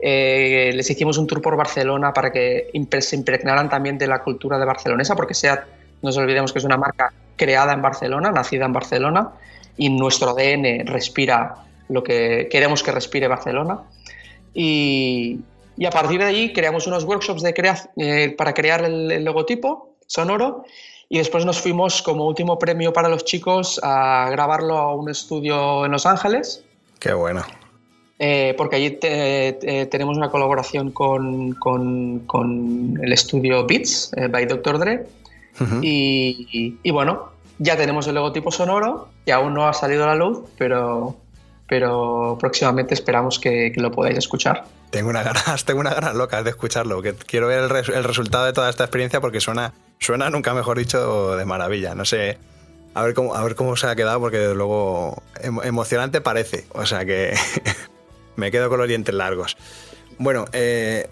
[0.00, 4.58] eh, les hicimos un tour por Barcelona para que se impregnaran también de la cultura
[4.58, 5.66] de barcelonesa, porque sea,
[6.02, 9.30] no nos olvidemos que es una marca creada en Barcelona, nacida en Barcelona,
[9.76, 11.54] y nuestro ADN respira
[11.88, 13.80] lo que queremos que respire Barcelona.
[14.54, 15.40] Y,
[15.76, 20.64] Y a partir de ahí creamos unos workshops eh, para crear el, logotipo sonoro
[21.08, 25.86] y después nos fuimos como último premio para los chicos a grabarlo a un estudio
[25.86, 26.64] en Los Ángeles.
[26.98, 27.44] Qué bueno.
[28.18, 34.78] Eh, porque allí tenemos una colaboración con, con, el estudio Beats eh, by Dr.
[34.78, 35.06] Dre.
[35.82, 40.14] y, y, bueno, ya tenemos el logotipo sonoro, que aún no ha salido a la
[40.14, 41.16] luz, pero,
[41.68, 44.64] pero próximamente esperamos que, lo podáis escuchar.
[44.90, 48.46] Tengo una ganas, tengo una ganas locas de escucharlo, que quiero ver el, el, resultado
[48.46, 51.94] de toda esta experiencia porque suena, suena, nunca mejor dicho, de maravilla.
[51.94, 52.38] No sé,
[52.94, 55.22] a ver cómo, a ver cómo se ha quedado, porque desde luego
[55.62, 56.66] emocionante parece.
[56.72, 57.34] O sea que
[58.38, 59.56] me quedo con los dientes largos.
[60.18, 61.08] Bueno, eh,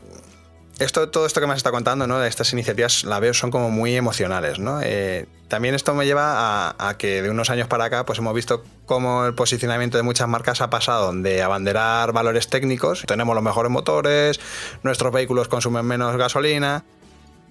[0.78, 2.22] esto, todo esto que me has estado contando, ¿no?
[2.22, 4.80] Estas iniciativas, la veo, son como muy emocionales, ¿no?
[4.82, 8.64] Eh, también esto me lleva a, que de unos años para acá, pues hemos visto
[8.84, 13.70] cómo el posicionamiento de muchas marcas ha pasado de abanderar valores técnicos, tenemos los mejores
[13.70, 14.40] motores,
[14.82, 16.84] nuestros vehículos consumen menos gasolina,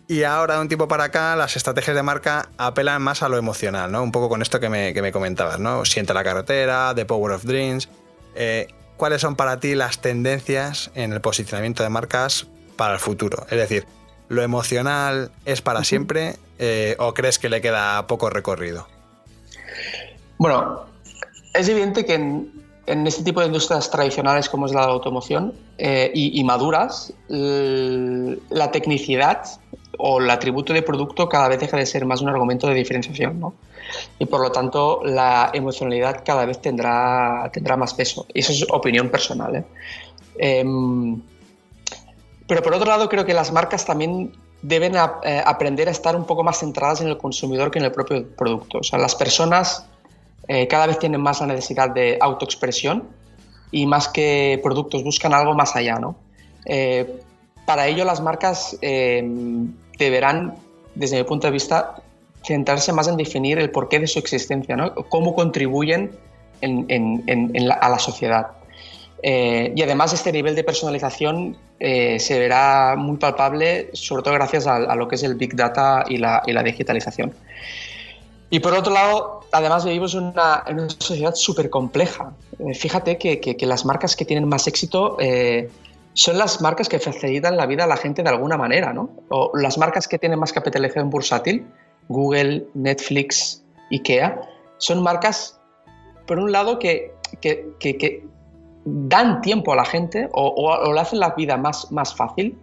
[0.08, 3.38] y ahora de un tiempo para acá, las estrategias de marca apelan más a lo
[3.38, 4.04] emocional, ¿no?
[4.04, 5.84] Un poco con esto que me, que me comentabas, ¿no?
[5.84, 7.90] Siente la carretera, The Power of Dreams.
[8.36, 13.46] Eh, ¿Cuáles son para ti las tendencias en el posicionamiento de marcas para el futuro?
[13.50, 13.86] Es decir,
[14.30, 18.88] ¿lo emocional es para siempre eh, o crees que le queda poco recorrido?
[20.38, 20.86] Bueno,
[21.54, 26.42] es evidente que en, este tipo de industrias tradicionales como es la automoción eh, y,
[26.44, 29.44] maduras, la tecnicidad
[29.98, 33.40] o el atributo de producto cada vez deja de ser más un argumento de diferenciación,
[33.40, 33.54] ¿no?
[34.20, 38.26] Y por lo tanto la emocionalidad cada vez tendrá, tendrá más peso.
[38.34, 39.56] Y eso es opinión personal.
[39.56, 39.66] ¿eh?
[40.38, 41.22] Em,
[42.48, 46.26] pero por otro lado creo que las marcas también deben eh, aprender a estar un
[46.26, 48.80] poco más centradas en el consumidor que en el propio producto.
[48.80, 49.86] O sea, las personas
[50.48, 53.08] eh, cada vez tienen más la necesidad de autoexpresión
[53.72, 56.16] y más que productos buscan algo más allá, ¿no?
[57.66, 60.56] Para ello las marcas em, deberán,
[60.94, 61.96] desde mi punto de vista,
[62.46, 64.94] centrarse más en definir el porqué de su existencia, ¿no?
[64.94, 66.12] cómo contribuyen
[66.62, 68.48] a la sociedad.
[69.24, 74.68] Eh, y además este nivel de personalización eh, se verá muy palpable, sobre todo gracias
[74.68, 77.34] a, lo que es el Big Data y la, digitalización.
[78.52, 82.34] Y por otro lado, además vivimos en una, una sociedad súper compleja.
[82.60, 85.18] Eh, fíjate que, las marcas que tienen más éxito
[86.16, 89.10] son las marcas que facilitan la vida a la gente de alguna manera, ¿no?
[89.30, 91.68] O las marcas que tienen más capitalización bursátil,
[92.08, 94.40] Google, Netflix, IKEA,
[94.78, 95.60] son marcas,
[96.26, 98.26] por un lado, que, que,
[98.86, 102.58] dan tiempo a la gente o, le hacen la vida más, más fácil.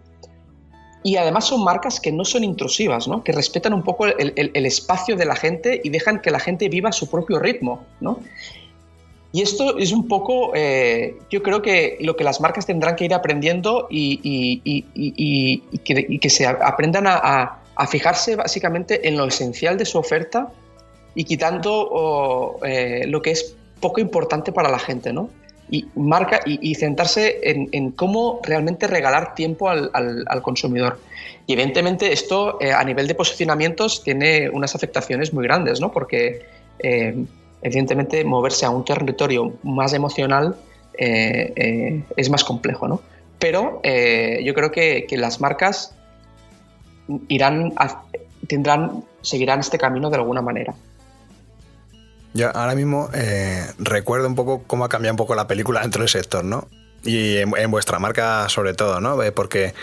[1.03, 3.23] Y además son marcas que no son intrusivas, ¿no?
[3.23, 6.69] que respetan un poco el, el, espacio de la gente y dejan que la gente
[6.69, 7.83] viva a su propio ritmo.
[7.99, 8.19] ¿no?
[9.35, 13.05] Y esto es un poco, eh, yo creo que lo que las marcas tendrán que
[13.05, 14.61] ir aprendiendo y,
[16.21, 20.51] que, se aprendan a, fijarse básicamente en lo esencial de su oferta
[21.15, 25.31] y quitando eh, lo que es poco importante para la gente, ¿no?
[25.67, 30.99] Y, marca, y, centrarse en, cómo realmente regalar tiempo al, consumidor.
[31.47, 35.91] Y evidentemente esto eh, a nivel de posicionamientos tiene unas afectaciones muy grandes, ¿no?
[35.91, 36.45] Porque
[37.63, 40.55] evidentemente moverse a un territorio más emocional
[40.97, 43.01] eh, eh, es más complejo, ¿no?
[43.39, 45.95] Pero eh, yo creo que, las marcas
[47.27, 47.73] irán
[48.47, 50.75] tendrán, seguirán este camino de alguna manera.
[52.33, 53.09] Yo ahora mismo
[53.77, 56.67] recuerdo un poco cómo ha cambiado un poco la película dentro del sector, ¿no?
[57.03, 59.19] Y en, vuestra marca sobre todo, ¿no?
[59.35, 59.73] Porque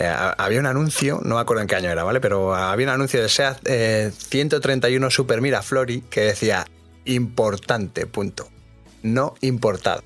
[0.00, 2.20] había un anuncio, no me acuerdo en qué año era, ¿vale?
[2.20, 3.68] Pero había un anuncio de SEAT
[4.12, 6.64] 131 Super Mira Flori que decía
[7.04, 8.48] importante, punto.
[9.02, 10.02] No importado.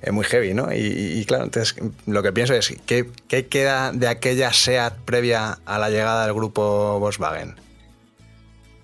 [0.00, 0.68] Es muy heavy, ¿no?
[0.72, 1.74] Y, claro, entonces
[2.06, 3.06] lo que pienso es, ¿qué,
[3.48, 7.56] queda de aquella SEAT previa a la llegada del grupo Volkswagen?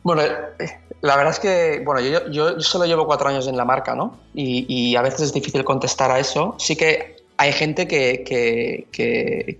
[0.02, 3.64] Bueno, eh, la verdad es que, bueno, yo, yo, solo llevo cuatro años en la
[3.64, 4.18] marca, ¿no?
[4.34, 6.56] Y, a veces es difícil contestar a eso.
[6.58, 9.58] Sí que hay gente que, que,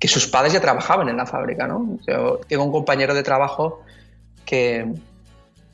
[0.00, 1.98] que sus padres ya trabajaban en la fábrica, ¿no?
[2.08, 3.82] Yo tengo un compañero de trabajo
[4.44, 4.86] que,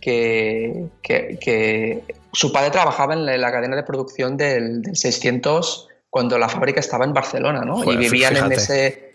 [0.00, 7.04] que, su padre trabajaba en la, cadena de producción del, 600 cuando la fábrica estaba
[7.04, 7.82] en Barcelona, ¿no?
[7.84, 9.06] y vivían en ese...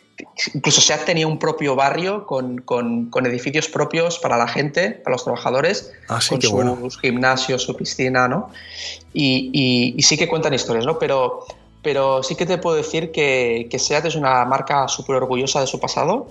[0.53, 5.23] Incluso SEAT tenía un propio barrio con, con, edificios propios para la gente, para los
[5.23, 8.51] trabajadores, ah, con sus gimnasios, su piscina, ¿no?
[9.13, 10.99] Y, y, sí que cuentan historias, ¿no?
[10.99, 11.45] Pero,
[11.81, 15.65] pero sí que te puedo decir que, que SEAT es una marca súper orgullosa de
[15.65, 16.29] su pasado.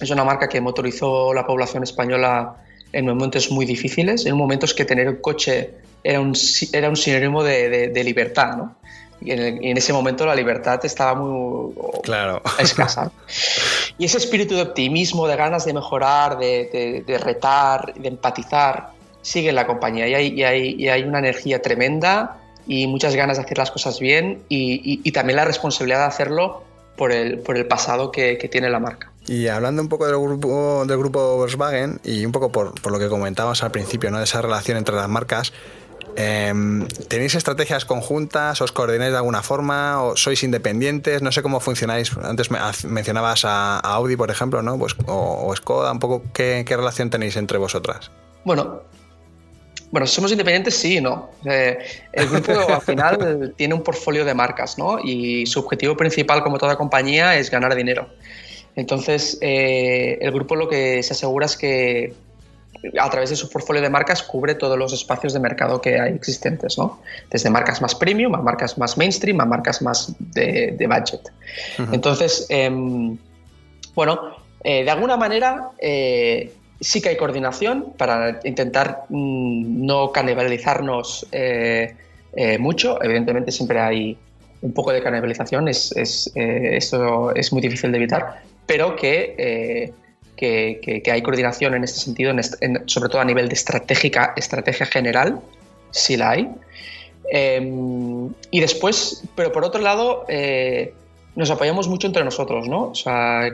[0.00, 2.56] Es una marca que motorizó la población española
[2.92, 5.70] en momentos muy difíciles, en momentos que tener un coche
[6.02, 6.34] era un,
[6.72, 8.76] era un sinónimo de, de, libertad, ¿no?
[9.20, 12.40] Y en, ese momento la libertad estaba muy claro.
[12.58, 13.12] escasa.
[13.98, 19.50] Y ese espíritu de optimismo, de ganas de mejorar, de, de, retar, de empatizar, sigue
[19.50, 20.08] en la compañía.
[20.08, 23.70] Y hay, y hay, y hay una energía tremenda y muchas ganas de hacer las
[23.70, 26.64] cosas bien y, y también la responsabilidad de hacerlo
[27.00, 29.10] por el, por el pasado que, que, tiene la marca.
[29.30, 32.98] Y hablando un poco del grupo, del grupo Volkswagen y un poco por, por lo
[32.98, 34.18] que comentábamos al principio, ¿no?
[34.18, 35.52] de esa relación entre las marcas,
[36.16, 38.60] Em, ¿Tenéis estrategias conjuntas?
[38.60, 40.02] ¿Os coordináis de alguna forma?
[40.02, 41.22] ¿O sois independientes?
[41.22, 42.12] No sé cómo funcionáis.
[42.22, 42.50] Antes
[42.84, 44.78] mencionabas a, Audi, por ejemplo, ¿no?
[44.78, 48.10] Pues, o, Skoda, un poco ¿qué, relación tenéis entre vosotras.
[48.44, 48.82] Bueno,
[49.90, 51.30] bueno, somos independientes, sí no.
[51.44, 51.78] Eh,
[52.12, 54.98] el grupo al final tiene un portfolio de marcas, ¿no?
[55.02, 58.08] Y su objetivo principal, como toda compañía, es ganar dinero.
[58.76, 62.14] Entonces, eh, el grupo lo que se asegura es que
[62.98, 66.14] a través de su portfolio de marcas cubre todos los espacios de mercado que hay
[66.14, 67.02] existentes, ¿no?
[67.30, 71.30] Desde marcas más premium a marcas más mainstream a marcas más de, budget.
[71.92, 73.18] Entonces, em,
[73.94, 81.26] bueno, eh, de alguna manera eh, sí que hay coordinación para intentar mm, no canibalizarnos
[82.58, 83.02] mucho.
[83.02, 84.16] Evidentemente siempre hay
[84.62, 85.92] un poco de canibalización, es,
[86.34, 89.92] esto es muy difícil de evitar, pero que
[90.40, 92.32] que, hay coordinación en este sentido,
[92.86, 95.40] sobre todo a nivel de estratégica, estrategia general,
[95.90, 96.48] si la hay.
[97.30, 100.94] Em, y después, pero por otro lado, eh,
[101.36, 102.88] nos apoyamos mucho entre nosotros, ¿no?
[102.88, 103.48] O sea,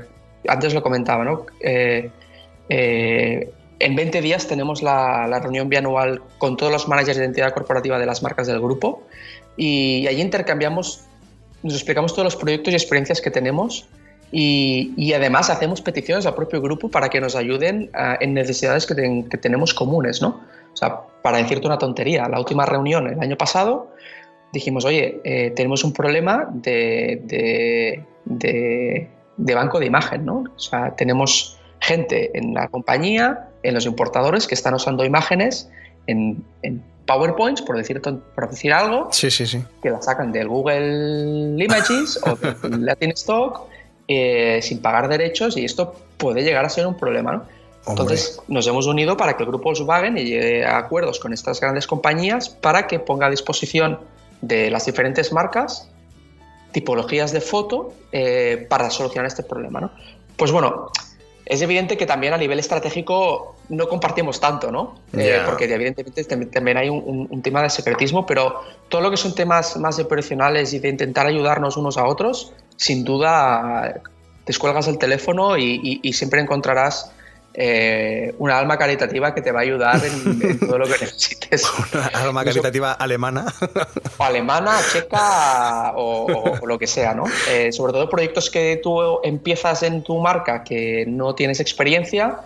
[0.49, 1.47] antes lo comentaba, ¿no?
[1.61, 2.11] Eh,
[2.69, 7.53] eh, en 20 días tenemos la, la, reunión bianual con todos los managers de identidad
[7.53, 9.03] corporativa de las marcas del grupo
[9.57, 11.03] y allí intercambiamos,
[11.63, 13.87] nos explicamos todos los proyectos y experiencias que tenemos
[14.33, 18.95] y, además hacemos peticiones al propio grupo para que nos ayuden ah, en necesidades que,
[19.39, 20.41] tenemos comunes, ¿no?
[20.73, 23.93] O sea, para decirte una tontería, la última reunión el año pasado
[24.53, 27.21] dijimos, oye, eh, tenemos un problema de,
[28.25, 30.45] de, banco de imagen, ¿no?
[30.55, 35.71] O sea, tenemos gente en la compañía, en los importadores, que están usando imágenes
[36.07, 39.63] en, en PowerPoints, por decir, por decir algo, sí, sí, sí.
[39.83, 43.69] que la sacan del Google Images o del Latin Stock
[44.09, 47.33] eh, sin pagar derechos y esto puede llegar a ser un problema.
[47.33, 47.47] ¿no?
[47.89, 51.87] Entonces nos hemos unido para que el grupo Volkswagen llegue a acuerdos con estas grandes
[51.87, 54.01] compañías para que ponga a disposición
[54.41, 55.89] de las diferentes marcas
[56.73, 59.81] tipologías de foto eh, para solucionar este problema.
[59.81, 59.91] ¿no?
[60.37, 60.91] Pues bueno,
[61.47, 64.97] es evidente que también a nivel estratégico no compartimos tanto, ¿no?
[65.13, 69.35] Eh, porque evidentemente también hay un, un, tema de secretismo, pero todo lo que son
[69.35, 74.01] temas más operacionales y de intentar ayudarnos unos a otros, sin duda
[74.47, 77.11] descuelgas el teléfono y, siempre encontrarás
[77.59, 81.65] eh, una alma caritativa que te va a ayudar en, todo lo que necesites.
[81.95, 83.47] Una alma caritativa alemana.
[84.19, 87.25] O alemana, checa o, lo que sea, ¿no?
[87.51, 92.41] Eh, sobre todo proyectos que tú empiezas en tu marca que no tienes experiencia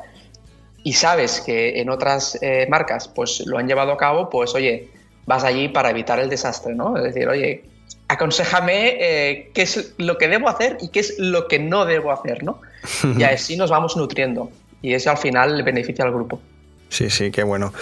[0.85, 4.91] y sabes que en otras eh, marcas pues lo han llevado a cabo, pues oye,
[5.27, 6.97] vas allí para evitar el desastre, ¿no?
[6.97, 7.65] Es decir, oye,
[8.11, 12.13] aconsejame eh, qué es lo que debo hacer y qué es lo que no debo
[12.13, 12.61] hacer, ¿no?
[13.19, 14.51] Y así nos vamos nutriendo.
[14.83, 16.41] Y eso al final beneficia al grupo.
[16.89, 17.73] Sí, sí, qué bueno.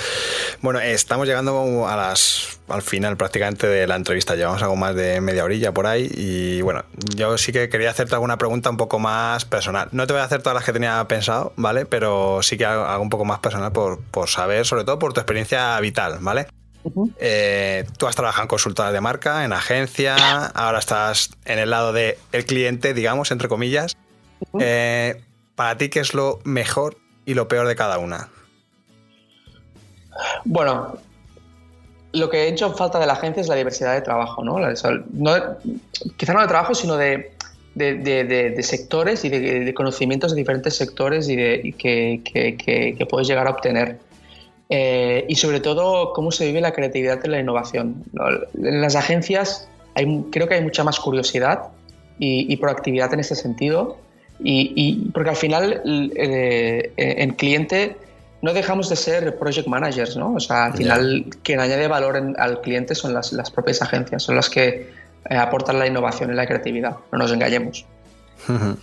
[0.61, 4.35] Bueno, estamos llegando a las, al final prácticamente de la entrevista.
[4.35, 6.11] Llevamos algo más de media orilla por ahí.
[6.15, 6.85] Y bueno,
[7.17, 9.89] yo sí que quería hacerte alguna pregunta un poco más personal.
[9.93, 11.87] No te voy a hacer todas las que tenía pensado, ¿vale?
[11.87, 15.21] Pero sí que hago, un poco más personal por, por saber, sobre todo por tu
[15.21, 16.49] experiencia vital, ¿vale?
[17.19, 20.17] Eh, tú has trabajado en consultoras de marca, en agencia,
[20.47, 23.97] ahora estás en el lado del el cliente, digamos, entre comillas.
[24.61, 25.21] Eh,
[25.55, 28.29] para ti, ¿qué es lo mejor y lo peor de cada una?
[30.45, 30.99] Bueno,
[32.13, 34.57] lo que he hecho en falta de la agencia es la diversidad de trabajo, ¿no?
[36.17, 37.33] quizá no de trabajo, sino de,
[38.63, 43.99] sectores y de, conocimientos de diferentes sectores y, de, que, que, puedes llegar a obtener.
[44.71, 48.05] Eh, y sobre todo cómo se vive la creatividad y la innovación.
[48.55, 51.69] En las agencias hay, creo que hay mucha más curiosidad
[52.19, 53.97] y, proactividad en ese sentido,
[54.41, 55.83] y, porque al final
[56.17, 57.97] eh, en cliente
[58.43, 60.35] no dejamos de ser project managers, ¿no?
[60.35, 64.37] O sea, al final quien añade valor al cliente son las, las, propias agencias, son
[64.37, 64.91] las que
[65.31, 67.87] eh, aportan la innovación y la creatividad, no nos engañemos.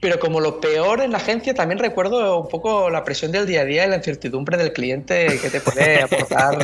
[0.00, 3.62] Pero como lo peor en la agencia, también recuerdo un poco la presión del día
[3.62, 6.56] a día y la incertidumbre del cliente que te puede aportar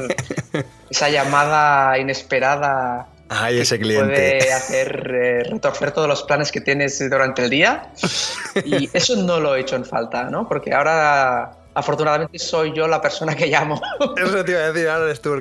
[0.89, 3.09] esa llamada inesperada.
[3.28, 4.07] Ay, ese cliente.
[4.39, 7.91] Puede hacer eh, retorcer todos los planes que tienes durante el día.
[8.64, 10.47] Y eso no lo he hecho en falta, ¿no?
[10.47, 13.80] Porque ahora, afortunadamente, soy yo la persona que llamo.
[14.16, 15.37] Eso te iba a decir, ahora eres tú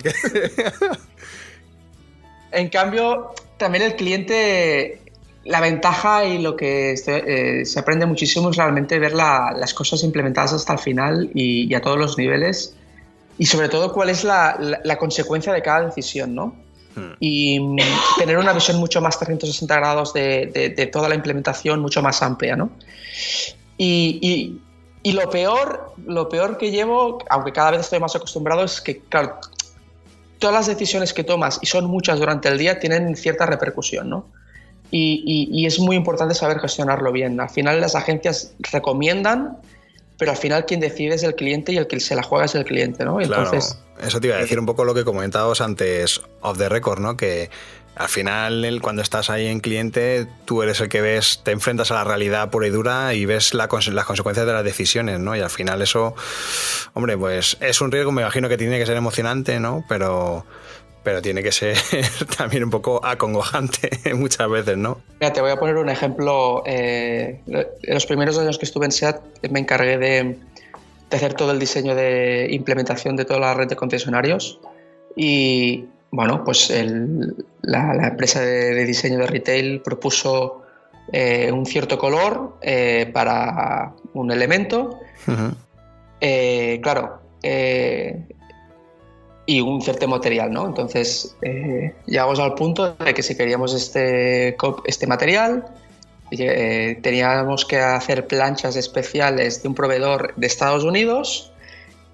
[2.52, 5.03] En cambio, también el cliente,
[5.46, 9.74] la ventaja y lo que se, eh, se aprende muchísimo es realmente ver la, las
[9.74, 12.76] cosas implementadas hasta el final y, y, a todos los niveles
[13.38, 16.56] y sobre todo cuál es la, la, la consecuencia de cada decisión, ¿no?
[16.96, 17.14] Hmm.
[17.20, 17.78] Y mm,
[18.18, 22.22] tener una visión mucho más 360 grados de, de, de toda la implementación, mucho más
[22.22, 22.70] amplia, ¿no?
[23.78, 24.62] Y, y,
[25.02, 29.00] y, lo peor, lo peor que llevo, aunque cada vez estoy más acostumbrado, es que,
[29.00, 29.40] claro,
[30.38, 34.28] todas las decisiones que tomas, y son muchas durante el día, tienen cierta repercusión, ¿no?
[34.96, 37.40] Y, y, y, es muy importante saber gestionarlo bien.
[37.40, 39.58] Al final las agencias recomiendan,
[40.20, 42.54] pero al final quien decide es el cliente y el que se la juega es
[42.54, 43.20] el cliente, ¿no?
[43.20, 46.70] Entonces, claro, eso te iba a decir un poco lo que comentábamos antes off the
[46.70, 47.18] record, ¿no?
[47.18, 47.50] Que
[47.96, 51.96] al final, cuando estás ahí en cliente, tú eres el que ves, te enfrentas a
[51.96, 55.36] la realidad pura y dura y ves la, las consecuencias de las decisiones, ¿no?
[55.36, 56.16] Y al final eso,
[56.94, 59.86] hombre, pues es un riesgo, me imagino que tiene que ser emocionante, ¿no?
[59.88, 60.46] Pero,
[61.04, 61.78] pero tiene que ser
[62.38, 65.02] también un poco acongojante muchas veces, ¿no?
[65.20, 66.64] Mira, te voy a poner un ejemplo.
[66.66, 70.38] Eh, en los primeros años que estuve en SEAT me encargué de,
[71.10, 74.60] de, hacer todo el diseño de implementación de toda la red de concesionarios
[75.16, 80.64] y, bueno, pues el, la, la, empresa de, de, diseño de retail propuso
[81.12, 85.00] eh, un cierto color eh, para un elemento.
[85.28, 86.82] Uh -huh.
[86.82, 87.20] claro,
[89.46, 90.66] y un cierto material, ¿no?
[90.66, 95.66] Entonces, eh, llegamos al punto de que si queríamos este, este material,
[96.32, 101.52] eh, teníamos que hacer planchas especiales de un proveedor de Estados Unidos,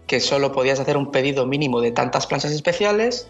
[0.08, 3.28] que solo podías hacer un pedido mínimo de tantas planchas especiales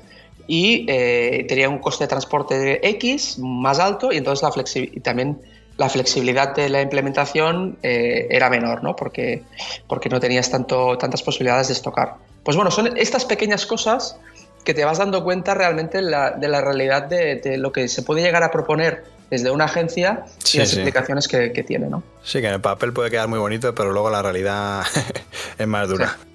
[0.47, 4.99] y eh, tenía un coste de transporte de X más alto y entonces la y
[5.01, 5.39] también
[5.77, 8.95] la flexibilidad de la implementación eh, era menor, ¿no?
[8.95, 9.43] Porque,
[9.87, 12.15] porque no tenías tanto, tantas posibilidades de estocar.
[12.43, 14.17] Pues bueno, son estas pequeñas cosas
[14.63, 18.03] que te vas dando cuenta realmente la, de la realidad de, de, lo que se
[18.03, 20.77] puede llegar a proponer desde una agencia sí, y las sí.
[20.77, 22.03] implicaciones que, que, tiene, ¿no?
[22.23, 24.83] Sí, que en el papel puede quedar muy bonito, pero luego la realidad
[25.57, 26.17] es más dura.
[26.19, 26.29] Sí.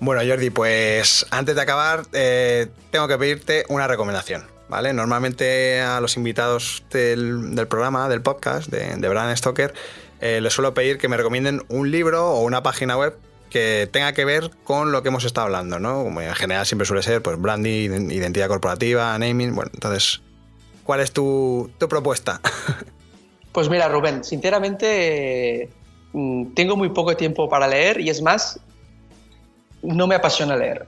[0.00, 4.44] Bueno, Jordi, pues antes de acabar, eh, tengo que pedirte una recomendación.
[4.68, 4.94] ¿Vale?
[4.94, 9.74] Normalmente a los invitados del, del programa, del podcast de, de Bran Stoker,
[10.22, 13.14] eh, les suelo pedir que me recomienden un libro o una página web
[13.52, 16.02] que tenga que ver con lo que hemos estado hablando, ¿no?
[16.02, 20.22] Como en general siempre suele ser, pues branding, identidad corporativa, naming, bueno, entonces,
[20.82, 22.40] ¿cuál es tu, tu propuesta?
[23.52, 25.68] Pues mira, Rubén, sinceramente
[26.14, 28.58] mm, tengo muy poco tiempo para leer y es más,
[29.82, 30.86] no me apasiona leer,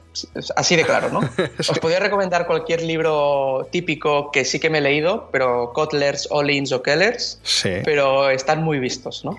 [0.57, 1.21] así de claro, ¿no?
[1.37, 1.43] sí.
[1.73, 6.73] Os podría recomendar cualquier libro típico que sí que me he leído, pero Kotlers, Ollins
[6.73, 7.69] o Kellers, sí.
[7.85, 9.39] pero están muy vistos, ¿no?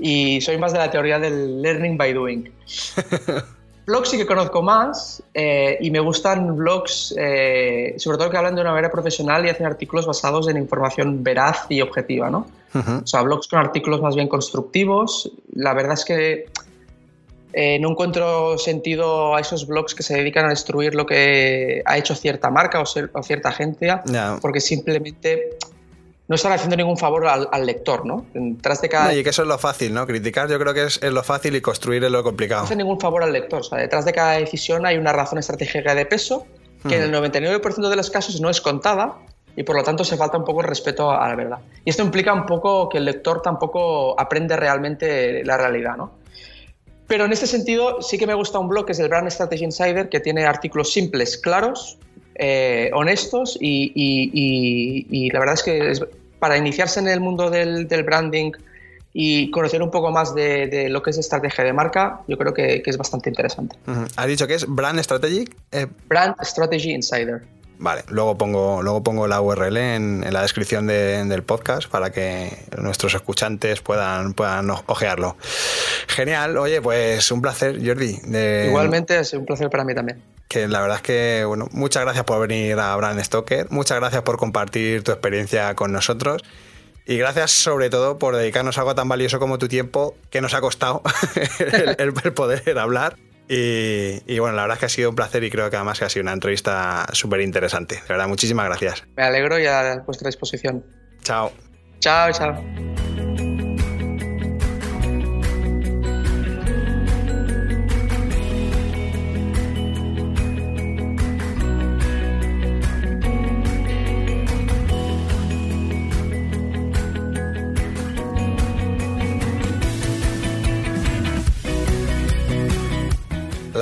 [0.00, 2.50] Y soy más de la teoría del learning by doing.
[3.86, 8.54] blogs sí que conozco más eh, y me gustan blogs, eh, sobre todo que hablan
[8.54, 12.46] de una manera profesional y hacen artículos basados en información veraz y objetiva, ¿no?
[12.74, 13.02] Uh -huh.
[13.02, 15.32] O sea, blogs con artículos más bien constructivos.
[15.52, 16.46] La verdad es que
[17.52, 21.98] eh, no encuentro sentido a esos blogs que se dedican a destruir lo que ha
[21.98, 24.38] hecho cierta marca o, ser, o cierta agencia, no.
[24.40, 25.58] porque simplemente
[26.30, 28.24] no están haciendo ningún favor al, al lector, ¿no?
[28.32, 29.06] Detrás de cada...
[29.06, 30.06] No, y que eso es lo fácil, ¿no?
[30.06, 32.60] Criticar yo creo que es, es, lo fácil y construir es lo complicado.
[32.60, 35.40] No hace ningún favor al lector, o sea, detrás de cada decisión hay una razón
[35.40, 36.46] estratégica de peso
[36.88, 39.16] que en el 99% de los casos no es contada
[39.56, 41.58] y por lo tanto se falta un poco el respeto a la verdad.
[41.84, 46.12] Y esto implica un poco que el lector tampoco aprende realmente la realidad, ¿no?
[47.08, 49.64] Pero en este sentido sí que me gusta un blog que es el Brand Strategy
[49.64, 51.98] Insider que tiene artículos simples, claros,
[52.42, 56.02] eh, honestos y, y, y, y, la verdad es que es,
[56.40, 58.50] para iniciarse en el mundo del, del, branding
[59.12, 62.52] y conocer un poco más de, de, lo que es estrategia de marca, yo creo
[62.52, 63.76] que, que es bastante interesante.
[63.86, 64.12] Uh -huh.
[64.16, 65.48] ¿Has dicho que es Brand Strategy?
[65.70, 65.86] Eh...
[66.08, 67.42] Brand Strategy Insider.
[67.80, 72.12] Vale, luego pongo, luego pongo la URL en, en la descripción de, del podcast para
[72.12, 75.38] que nuestros escuchantes puedan, puedan ojearlo.
[76.06, 78.18] Genial, oye, pues un placer, Jordi.
[78.24, 80.22] De, Igualmente, es un placer para mí también.
[80.50, 84.22] Que la verdad es que, bueno, muchas gracias por venir a Brand Stoker, muchas gracias
[84.22, 86.42] por compartir tu experiencia con nosotros.
[87.06, 90.52] Y gracias sobre todo por dedicarnos a algo tan valioso como tu tiempo, que nos
[90.54, 91.02] ha costado
[91.60, 93.16] el, el poder hablar.
[93.48, 96.00] Y, y, bueno, la verdad es que ha sido un placer y creo que además
[96.00, 97.94] que ha sido una entrevista súper interesante.
[97.94, 99.04] De verdad, muchísimas gracias.
[99.16, 100.84] Me alegro y a vuestra disposición.
[101.22, 101.52] Chao.
[102.00, 103.09] Chao, chao.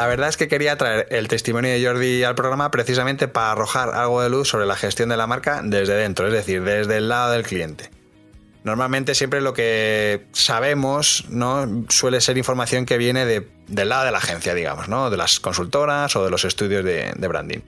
[0.08, 4.22] Verdad es que quería traer el testimonio de Jordi al programa precisamente para arrojar algo
[4.22, 7.32] de luz sobre la gestión de la marca desde dentro, es decir, desde el lado
[7.32, 7.90] del cliente.
[8.64, 11.84] Normalmente siempre lo que sabemos ¿no?
[11.88, 15.10] suele ser información que viene del lado de la agencia, digamos, ¿no?
[15.10, 17.60] de las consultoras o de los estudios de branding.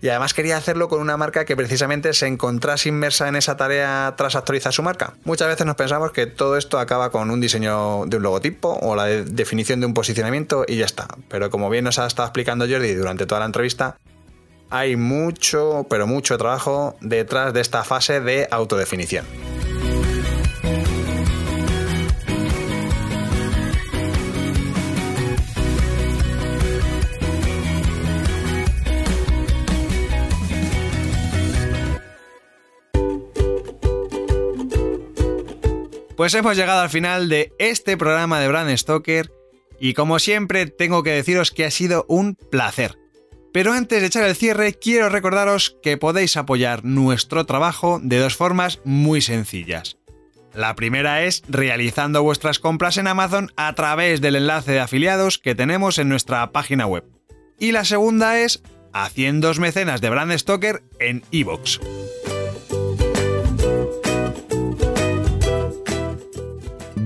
[0.00, 4.14] Y además quería hacerlo con una marca que precisamente se encontrase inmersa en esa tarea
[4.16, 5.14] tras actualizar su marca.
[5.24, 8.94] Muchas veces nos pensamos que todo esto acaba con un diseño de un logotipo o
[8.94, 11.08] la definición de un posicionamiento y ya está.
[11.28, 13.96] Pero como bien nos ha estado explicando Jordi durante toda la entrevista,
[14.70, 19.24] hay mucho, pero mucho trabajo detrás de esta fase de autodefinición.
[36.18, 39.30] Pues hemos llegado al final de este programa de Brand Stoker
[39.78, 42.98] y como siempre tengo que deciros que ha sido un placer.
[43.52, 48.34] Pero antes de echar el cierre quiero recordaros que podéis apoyar nuestro trabajo de dos
[48.34, 49.96] formas muy sencillas.
[50.52, 55.54] La primera es realizando vuestras compras en Amazon a través del enlace de afiliados que
[55.54, 57.04] tenemos en nuestra página web.
[57.60, 58.60] Y la segunda es
[58.92, 61.78] haciendo mecenas de Brand Stoker en iVoox.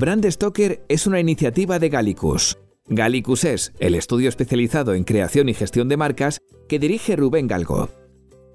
[0.02, 2.58] Brand Stoker es una iniciativa de Gallicus.
[2.88, 7.88] Gallicus es el estudio especializado en creación y gestión de marcas que dirige Rubén Galgo.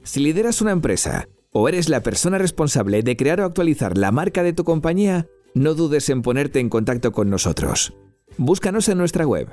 [0.03, 4.43] Si lideras una empresa o eres la persona responsable de crear o actualizar la marca
[4.43, 7.93] de tu compañía, no dudes en ponerte en contacto con nosotros.
[8.37, 9.47] Búscanos en nuestra web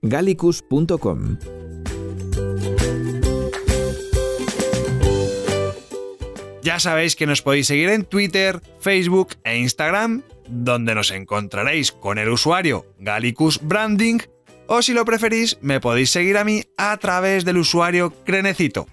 [0.00, 1.38] gallicus.com.
[6.62, 12.18] Ya sabéis que nos podéis seguir en Twitter, Facebook e Instagram donde nos encontraréis con
[12.18, 14.18] el usuario Gallicus Branding,
[14.66, 18.86] o si lo preferís, me podéis seguir a mí a través del usuario Crenecito.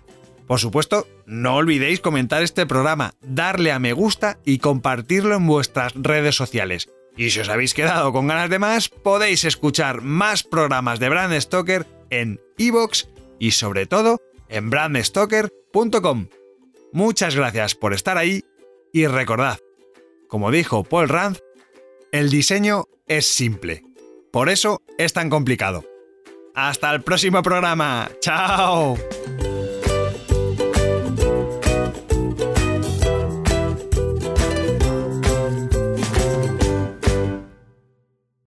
[0.47, 5.93] Por supuesto, no olvidéis comentar este programa, darle a me gusta y compartirlo en vuestras
[5.95, 6.89] redes sociales.
[7.15, 11.39] Y si os habéis quedado con ganas de más, podéis escuchar más programas de Brand
[11.39, 13.05] Stoker en iVoox
[13.37, 16.27] y sobre todo en brandstoker.com.
[16.91, 18.43] Muchas gracias por estar ahí
[18.91, 19.59] y recordad,
[20.27, 21.37] como dijo Paul Rand,
[22.11, 23.83] el diseño es simple.
[24.31, 25.83] Por eso es tan complicado.
[26.55, 28.09] Hasta el próximo programa.
[28.19, 28.97] ¡Chao!